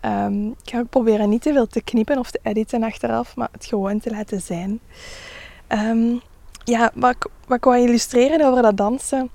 Um, 0.00 0.48
ik 0.48 0.70
ga 0.70 0.78
ook 0.78 0.88
proberen 0.88 1.28
niet 1.28 1.42
te 1.42 1.52
veel 1.52 1.66
te 1.66 1.82
knippen 1.82 2.18
of 2.18 2.30
te 2.30 2.40
editen 2.42 2.82
achteraf, 2.82 3.36
maar 3.36 3.48
het 3.52 3.66
gewoon 3.66 4.00
te 4.00 4.10
laten 4.10 4.40
zijn. 4.40 4.80
Ehm, 5.66 6.16
ja, 6.64 6.90
wat, 6.94 7.16
wat 7.46 7.56
ik 7.56 7.64
wou 7.64 7.78
illustreren 7.78 8.46
over 8.46 8.62
dat 8.62 8.76
dansen 8.76 9.30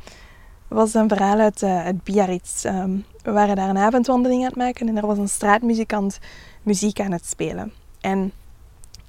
was 0.67 0.93
een 0.93 1.09
verhaal 1.09 1.39
uit, 1.39 1.61
uh, 1.61 1.87
Biarritz. 2.03 2.65
Ehm, 2.65 2.97
we 3.21 3.31
waren 3.31 3.55
daar 3.55 3.69
een 3.69 3.77
avondwandeling 3.77 4.41
aan 4.41 4.47
het 4.47 4.55
maken 4.55 4.87
en 4.87 4.97
er 4.97 5.07
was 5.07 5.17
een 5.17 5.29
straatmuzikant 5.29 6.19
muziek 6.63 6.99
aan 6.99 7.11
het 7.11 7.25
spelen. 7.25 7.73
En 8.01 8.31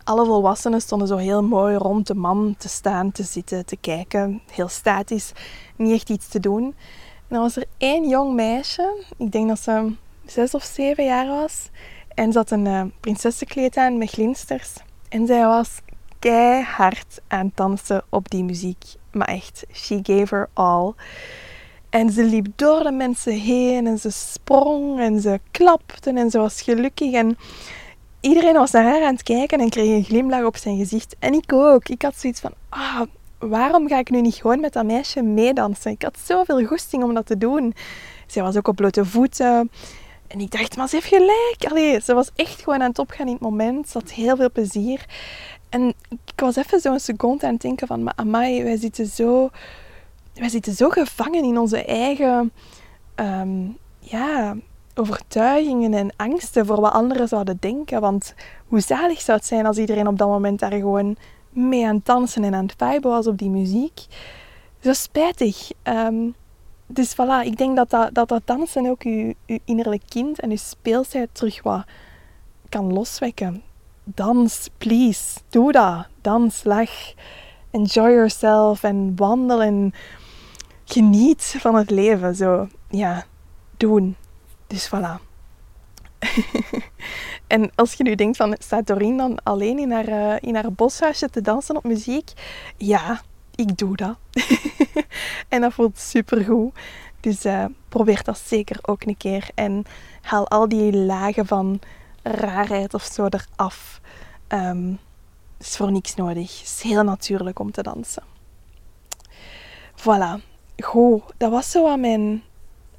alle 0.04 0.24
volwassenen 0.24 0.80
stonden 0.80 1.08
zo 1.08 1.16
heel 1.16 1.42
mooi 1.42 1.76
rond 1.76 2.06
de 2.06 2.14
man 2.14 2.54
te 2.58 2.68
staan, 2.68 3.12
te 3.12 3.22
zitten, 3.22 3.66
te 3.66 3.76
kijken. 3.76 4.40
Heel 4.52 4.68
statisch, 4.68 5.32
niet 5.76 5.92
echt 5.92 6.10
iets 6.10 6.28
te 6.28 6.40
doen. 6.40 6.64
En 6.64 7.28
dan 7.28 7.40
was 7.40 7.56
er 7.56 7.64
één 7.76 8.08
jong 8.08 8.34
meisje, 8.34 9.04
ik 9.16 9.32
denk 9.32 9.48
dat 9.48 9.58
ze 9.58 9.92
zes 10.26 10.54
of 10.54 10.62
zeven 10.62 11.04
jaar 11.04 11.26
was. 11.26 11.70
En 12.08 12.32
ze 12.32 12.38
had 12.38 12.50
een 12.50 12.66
uh, 12.66 12.82
prinsessenkleed 13.00 13.76
aan 13.76 13.98
met 13.98 14.10
glinsters. 14.10 14.72
En 15.08 15.26
zij 15.26 15.44
was 15.44 15.80
keihard 16.18 17.20
aan 17.28 17.46
het 17.46 17.56
dansen 17.56 18.04
op 18.08 18.30
die 18.30 18.44
muziek. 18.44 18.84
Maar 19.12 19.28
echt, 19.28 19.64
she 19.72 19.98
gave 20.02 20.34
her 20.34 20.48
all. 20.52 20.92
En 21.90 22.10
ze 22.10 22.24
liep 22.24 22.46
door 22.56 22.82
de 22.82 22.92
mensen 22.92 23.32
heen 23.32 23.86
en 23.86 23.98
ze 23.98 24.10
sprong 24.10 25.00
en 25.00 25.20
ze 25.20 25.40
klapte 25.50 26.10
en 26.10 26.30
ze 26.30 26.38
was 26.38 26.62
gelukkig. 26.62 27.12
En 27.12 27.36
iedereen 28.24 28.54
was 28.54 28.70
naar 28.70 28.84
haar 28.84 29.02
aan 29.02 29.12
het 29.12 29.22
kijken 29.22 29.60
en 29.60 29.68
kreeg 29.68 29.96
een 29.96 30.04
glimlach 30.04 30.44
op 30.44 30.56
zijn 30.56 30.78
gezicht. 30.78 31.16
En 31.18 31.32
ik 31.32 31.52
ook. 31.52 31.88
Ik 31.88 32.02
had 32.02 32.16
zoiets 32.16 32.40
van, 32.40 32.52
ah, 32.68 33.00
waarom 33.38 33.88
ga 33.88 33.98
ik 33.98 34.10
nu 34.10 34.20
niet 34.20 34.34
gewoon 34.34 34.60
met 34.60 34.72
dat 34.72 34.84
meisje 34.84 35.22
meedansen? 35.22 35.90
Ik 35.90 36.02
had 36.02 36.18
zoveel 36.24 36.66
goesting 36.66 37.02
om 37.02 37.14
dat 37.14 37.26
te 37.26 37.38
doen. 37.38 37.74
Zij 38.26 38.42
was 38.42 38.56
ook 38.56 38.68
op 38.68 38.76
blote 38.76 39.04
voeten. 39.04 39.70
En 40.26 40.40
ik 40.40 40.50
dacht, 40.50 40.76
maar 40.76 40.88
ze 40.88 40.94
heeft 40.94 41.08
gelijk. 41.08 41.56
Allee, 41.70 42.00
ze 42.00 42.14
was 42.14 42.30
echt 42.34 42.62
gewoon 42.62 42.82
aan 42.82 42.88
het 42.88 42.98
opgaan 42.98 43.26
in 43.26 43.32
het 43.32 43.42
moment. 43.42 43.88
Ze 43.88 43.98
had 43.98 44.10
heel 44.10 44.36
veel 44.36 44.50
plezier. 44.50 45.04
En 45.68 45.94
ik 46.08 46.40
was 46.40 46.56
even 46.56 46.80
zo'n 46.80 47.00
seconde 47.00 47.46
aan 47.46 47.52
het 47.52 47.62
denken 47.62 47.86
van, 47.86 48.02
maar 48.02 48.12
amai, 48.16 48.62
wij 48.62 48.76
zitten 48.76 49.06
zo, 49.06 49.50
wij 50.34 50.48
zitten 50.48 50.72
zo 50.72 50.88
gevangen 50.88 51.44
in 51.44 51.58
onze 51.58 51.84
eigen 51.84 52.52
ehm, 53.14 53.66
ja, 53.98 54.56
overtuigingen 54.94 55.94
en 55.94 56.12
angsten 56.16 56.66
voor 56.66 56.80
wat 56.80 56.92
anderen 56.92 57.28
zouden 57.28 57.56
denken. 57.60 58.00
Want 58.00 58.34
hoe 58.66 58.80
zalig 58.80 59.20
zou 59.20 59.38
het 59.38 59.46
zijn 59.46 59.66
als 59.66 59.78
iedereen 59.78 60.08
op 60.08 60.18
dat 60.18 60.28
moment 60.28 60.58
daar 60.58 60.72
gewoon 60.72 61.16
mee 61.50 61.86
aan 61.86 61.94
het 61.94 62.06
dansen 62.06 62.44
en 62.44 62.54
aan 62.54 62.66
het 62.66 62.74
viben 62.78 63.10
was 63.10 63.26
op 63.26 63.38
die 63.38 63.50
muziek. 63.50 64.06
Zo 64.80 64.92
spijtig. 64.92 65.70
Um, 65.82 66.34
dus 66.86 67.12
voilà, 67.12 67.44
ik 67.44 67.56
denk 67.56 67.76
dat 67.76 67.90
dat, 67.90 68.14
dat, 68.14 68.28
dat 68.28 68.42
dansen 68.44 68.86
ook 68.86 69.02
je, 69.02 69.36
je 69.46 69.60
innerlijk 69.64 70.02
kind 70.08 70.40
en 70.40 70.50
je 70.50 70.56
speelsheid 70.56 71.28
terug 71.32 71.62
wat 71.62 71.84
kan 72.68 72.92
loswekken. 72.92 73.62
Dans, 74.04 74.70
please. 74.78 75.40
Doe 75.48 75.72
dat. 75.72 76.06
Dans, 76.20 76.64
lach. 76.64 77.14
Enjoy 77.70 78.10
yourself 78.10 78.82
en 78.82 79.12
wandel 79.16 79.62
en 79.62 79.94
geniet 80.84 81.54
van 81.58 81.74
het 81.74 81.90
leven. 81.90 82.34
Zo, 82.34 82.68
ja, 82.88 83.24
doen. 83.76 84.16
Dus 84.74 84.88
voilà. 84.88 85.20
en 87.46 87.70
als 87.74 87.92
je 87.92 88.02
nu 88.02 88.14
denkt 88.14 88.36
van, 88.36 88.56
staat 88.58 88.86
Doreen 88.86 89.16
dan 89.16 89.38
alleen 89.42 89.78
in 89.78 89.90
haar, 89.92 90.08
uh, 90.08 90.36
in 90.40 90.54
haar 90.54 90.72
boshuisje 90.72 91.30
te 91.30 91.40
dansen 91.40 91.76
op 91.76 91.84
muziek? 91.84 92.32
Ja, 92.76 93.20
ik 93.54 93.78
doe 93.78 93.96
dat. 93.96 94.16
en 95.48 95.60
dat 95.60 95.72
voelt 95.72 95.98
super 95.98 96.44
goed. 96.44 96.74
Dus 97.20 97.44
uh, 97.44 97.64
probeer 97.88 98.22
dat 98.22 98.38
zeker 98.38 98.78
ook 98.82 99.04
een 99.04 99.16
keer. 99.16 99.48
En 99.54 99.84
haal 100.20 100.48
al 100.48 100.68
die 100.68 100.96
lagen 100.96 101.46
van 101.46 101.80
raarheid 102.22 102.94
of 102.94 103.02
zo 103.02 103.28
eraf. 103.28 104.00
Um, 104.48 104.98
is 105.58 105.76
voor 105.76 105.92
niks 105.92 106.14
nodig. 106.14 106.62
Is 106.62 106.82
heel 106.82 107.02
natuurlijk 107.02 107.58
om 107.58 107.70
te 107.70 107.82
dansen. 107.82 108.22
Voilà. 109.96 110.42
Goed, 110.76 111.22
dat 111.36 111.50
was 111.50 111.70
zo 111.70 111.88
aan 111.88 112.00
mijn 112.00 112.42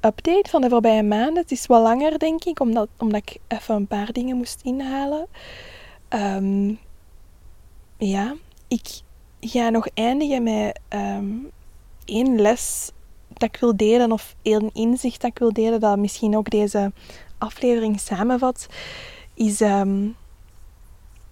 update 0.06 0.50
van 0.50 0.60
de 0.60 0.68
voorbije 0.68 1.02
maanden. 1.02 1.42
Het 1.42 1.50
is 1.50 1.66
wat 1.66 1.82
langer, 1.82 2.18
denk 2.18 2.44
ik, 2.44 2.60
omdat, 2.60 2.88
omdat 2.98 3.20
ik 3.20 3.38
even 3.48 3.74
een 3.74 3.86
paar 3.86 4.12
dingen 4.12 4.36
moest 4.36 4.60
inhalen. 4.62 5.26
Um, 6.08 6.78
ja, 7.98 8.34
ik 8.68 9.00
ga 9.40 9.68
nog 9.68 9.88
eindigen 9.94 10.42
met 10.42 10.80
um, 10.88 11.50
één 12.04 12.40
les 12.40 12.90
dat 13.28 13.48
ik 13.54 13.60
wil 13.60 13.76
delen, 13.76 14.12
of 14.12 14.34
één 14.42 14.70
inzicht 14.72 15.20
dat 15.20 15.30
ik 15.30 15.38
wil 15.38 15.52
delen, 15.52 15.80
dat 15.80 15.98
misschien 15.98 16.36
ook 16.36 16.50
deze 16.50 16.92
aflevering 17.38 18.00
samenvat, 18.00 18.66
is 19.34 19.60
um, 19.60 20.16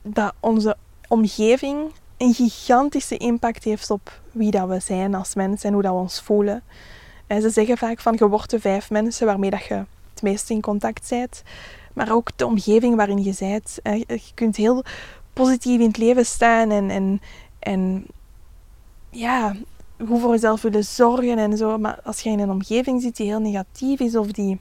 dat 0.03 0.35
onze 0.41 0.77
omgeving 1.09 1.93
een 2.17 2.35
gigantische 2.35 3.17
impact 3.17 3.65
heeft 3.65 3.91
op 3.91 4.21
wie 4.33 4.51
dat 4.51 4.69
we 4.69 4.81
zijn 4.81 5.15
als 5.15 5.35
mensen 5.35 5.69
en 5.69 5.75
hoe 5.75 5.83
dat 5.83 5.93
we 5.93 5.99
ons 5.99 6.21
voelen. 6.21 6.63
En 7.27 7.43
ze 7.43 7.51
zeggen 7.51 7.79
vaak 7.79 8.01
van 8.01 8.15
je 8.19 8.29
wordt 8.29 8.51
de 8.51 8.61
vijf 8.61 8.91
mensen 8.91 9.27
waarmee 9.27 9.51
dat 9.51 9.65
je 9.65 9.75
het 9.75 10.23
meest 10.23 10.51
in 10.51 10.61
contact 10.61 11.09
bent, 11.09 11.43
maar 11.93 12.13
ook 12.13 12.31
de 12.37 12.47
omgeving 12.47 12.97
waarin 12.97 13.23
je 13.23 13.35
bent. 13.39 13.79
Je 14.07 14.33
kunt 14.35 14.57
heel 14.57 14.85
positief 15.33 15.81
in 15.81 15.87
het 15.87 15.97
leven 15.97 16.27
staan 16.27 16.71
en, 16.71 16.91
en, 16.91 17.21
en 17.59 18.07
ja, 19.11 19.55
goed 20.07 20.21
voor 20.21 20.31
jezelf 20.31 20.63
willen 20.63 20.85
zorgen 20.85 21.39
en 21.39 21.57
zo. 21.57 21.79
Maar 21.79 22.01
als 22.05 22.21
je 22.21 22.31
in 22.31 22.39
een 22.41 22.51
omgeving 22.51 23.03
zit 23.03 23.17
die 23.17 23.27
heel 23.27 23.41
negatief 23.41 24.01
is 24.01 24.17
of 24.17 24.27
die 24.27 24.61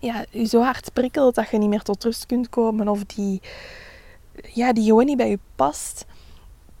ja, 0.00 0.24
je 0.30 0.44
zo 0.44 0.60
hard 0.60 0.92
prikkelt 0.92 1.34
dat 1.34 1.50
je 1.50 1.58
niet 1.58 1.68
meer 1.68 1.82
tot 1.82 2.04
rust 2.04 2.26
kunt 2.26 2.48
komen 2.48 2.88
of 2.88 3.04
die, 3.04 3.40
ja, 4.52 4.72
die 4.72 4.84
gewoon 4.84 5.04
niet 5.04 5.16
bij 5.16 5.28
je 5.28 5.38
past, 5.54 6.04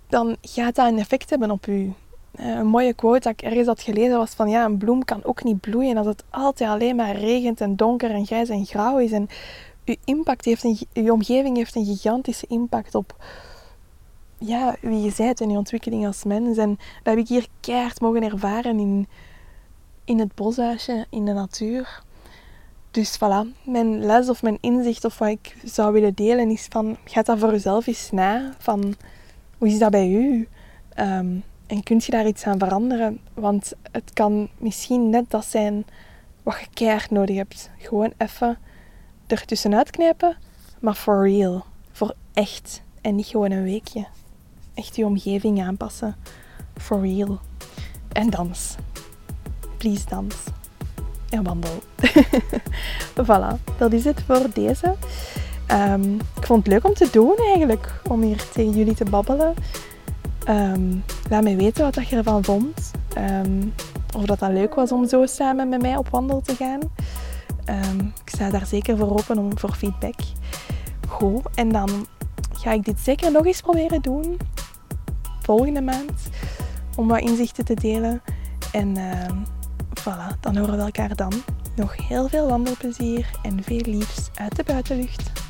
dan 0.08 0.36
gaat 0.42 0.74
dat 0.74 0.86
een 0.86 0.98
effect 0.98 1.30
hebben 1.30 1.50
op 1.50 1.64
je. 1.64 1.90
Eh, 2.36 2.48
een 2.48 2.66
mooie 2.66 2.94
quote 2.94 3.20
dat 3.20 3.32
ik 3.32 3.42
ergens 3.42 3.66
had 3.66 3.82
gelezen 3.82 4.16
was 4.16 4.30
van 4.30 4.48
ja, 4.48 4.64
een 4.64 4.78
bloem 4.78 5.04
kan 5.04 5.24
ook 5.24 5.44
niet 5.44 5.60
bloeien 5.60 5.96
als 5.96 6.06
het 6.06 6.24
altijd 6.30 6.70
alleen 6.70 6.96
maar 6.96 7.16
regent 7.16 7.60
en 7.60 7.76
donker 7.76 8.10
en 8.10 8.26
grijs 8.26 8.48
en 8.48 8.66
grauw 8.66 8.98
is. 8.98 9.12
En 9.12 9.28
je 9.84 9.98
impact 10.04 10.44
heeft 10.44 10.64
een, 10.64 10.78
je 10.92 11.12
omgeving 11.12 11.56
heeft 11.56 11.74
een 11.74 11.84
gigantische 11.84 12.46
impact 12.46 12.94
op, 12.94 13.24
ja, 14.38 14.76
wie 14.80 15.00
je 15.02 15.12
bent 15.16 15.40
en 15.40 15.50
je 15.50 15.56
ontwikkeling 15.56 16.06
als 16.06 16.24
mens. 16.24 16.56
En 16.56 16.68
dat 16.68 17.14
heb 17.14 17.18
ik 17.18 17.28
hier 17.28 17.46
keihard 17.60 18.00
mogen 18.00 18.22
ervaren 18.22 18.78
in, 18.78 19.08
in 20.04 20.18
het 20.18 20.34
boshuisje, 20.34 21.06
in 21.10 21.24
de 21.24 21.32
natuur. 21.32 22.02
Dus 22.90 23.16
voilà, 23.16 23.62
mijn 23.64 24.04
les 24.04 24.28
of 24.28 24.42
mijn 24.42 24.58
inzicht 24.60 25.04
of 25.04 25.18
wat 25.18 25.28
ik 25.28 25.56
zou 25.64 25.92
willen 25.92 26.14
delen 26.14 26.50
is 26.50 26.66
van, 26.68 26.96
ga 27.04 27.22
dat 27.22 27.38
voor 27.38 27.50
jezelf 27.50 27.86
eens 27.86 28.10
na. 28.10 28.54
Van, 28.58 28.94
hoe 29.58 29.68
is 29.68 29.78
dat 29.78 29.90
bij 29.90 30.08
u? 30.08 30.48
Um, 30.98 31.42
en 31.66 31.82
kunt 31.82 32.04
je 32.04 32.12
daar 32.12 32.26
iets 32.26 32.44
aan 32.44 32.58
veranderen? 32.58 33.20
Want 33.34 33.72
het 33.92 34.10
kan 34.12 34.48
misschien 34.58 35.10
net 35.10 35.30
dat 35.30 35.44
zijn 35.44 35.84
wat 36.42 36.58
je 36.60 36.66
keihard 36.74 37.10
nodig 37.10 37.36
hebt. 37.36 37.70
Gewoon 37.78 38.12
even 38.16 38.58
ertussenuit 39.26 39.90
knijpen, 39.90 40.36
maar 40.80 40.94
for 40.94 41.28
real. 41.28 41.64
Voor 41.92 42.14
echt. 42.32 42.82
En 43.00 43.14
niet 43.14 43.26
gewoon 43.26 43.50
een 43.50 43.62
weekje. 43.62 44.06
Echt 44.74 44.96
je 44.96 45.04
omgeving 45.04 45.62
aanpassen. 45.62 46.16
For 46.76 47.00
real. 47.00 47.40
En 48.12 48.30
dans. 48.30 48.74
Please 49.76 50.06
dans. 50.08 50.34
En 51.30 51.42
wandel. 51.42 51.82
voilà, 53.24 53.76
dat 53.78 53.92
is 53.92 54.04
het 54.04 54.22
voor 54.22 54.46
deze. 54.54 54.94
Ehm, 55.66 56.14
ik 56.14 56.46
vond 56.46 56.64
het 56.64 56.72
leuk 56.72 56.84
om 56.84 56.94
te 56.94 57.08
doen 57.12 57.36
eigenlijk. 57.36 58.00
Om 58.08 58.22
hier 58.22 58.48
tegen 58.52 58.72
jullie 58.72 58.94
te 58.94 59.04
babbelen. 59.04 59.54
Ehm, 60.44 60.92
laat 61.30 61.42
me 61.42 61.56
weten 61.56 61.84
wat 61.84 62.08
je 62.08 62.16
ervan 62.16 62.44
vond. 62.44 62.90
Ehm, 63.14 63.62
of 64.16 64.24
dat 64.24 64.38
dat 64.38 64.50
leuk 64.50 64.74
was 64.74 64.92
om 64.92 65.08
zo 65.08 65.26
samen 65.26 65.68
met 65.68 65.82
mij 65.82 65.96
op 65.96 66.08
wandel 66.08 66.40
te 66.40 66.54
gaan. 66.54 66.80
ik 68.24 68.30
sta 68.30 68.50
daar 68.50 68.66
zeker 68.66 68.96
voor 68.96 69.10
open 69.10 69.38
om, 69.38 69.58
voor 69.58 69.74
feedback. 69.74 70.14
Goed, 71.08 71.42
en 71.54 71.68
dan 71.68 72.06
ga 72.52 72.72
ik 72.72 72.84
dit 72.84 73.00
zeker 73.00 73.32
nog 73.32 73.46
eens 73.46 73.60
proberen 73.60 74.02
doen. 74.02 74.36
Volgende 75.40 75.80
maand. 75.80 76.28
Om 76.96 77.08
wat 77.08 77.20
inzichten 77.20 77.64
te 77.64 77.74
delen. 77.74 78.22
En 78.72 78.98
uh, 78.98 79.28
voilà, 80.00 80.40
dan 80.40 80.56
horen 80.56 80.76
we 80.76 80.82
elkaar 80.82 81.16
dan. 81.16 81.32
Nog 81.76 82.08
heel 82.08 82.28
veel 82.28 82.48
wandelplezier 82.48 83.30
en 83.42 83.62
veel 83.62 83.82
liefs 83.84 84.30
uit 84.34 84.56
de 84.56 84.64
buitenlucht. 84.64 85.45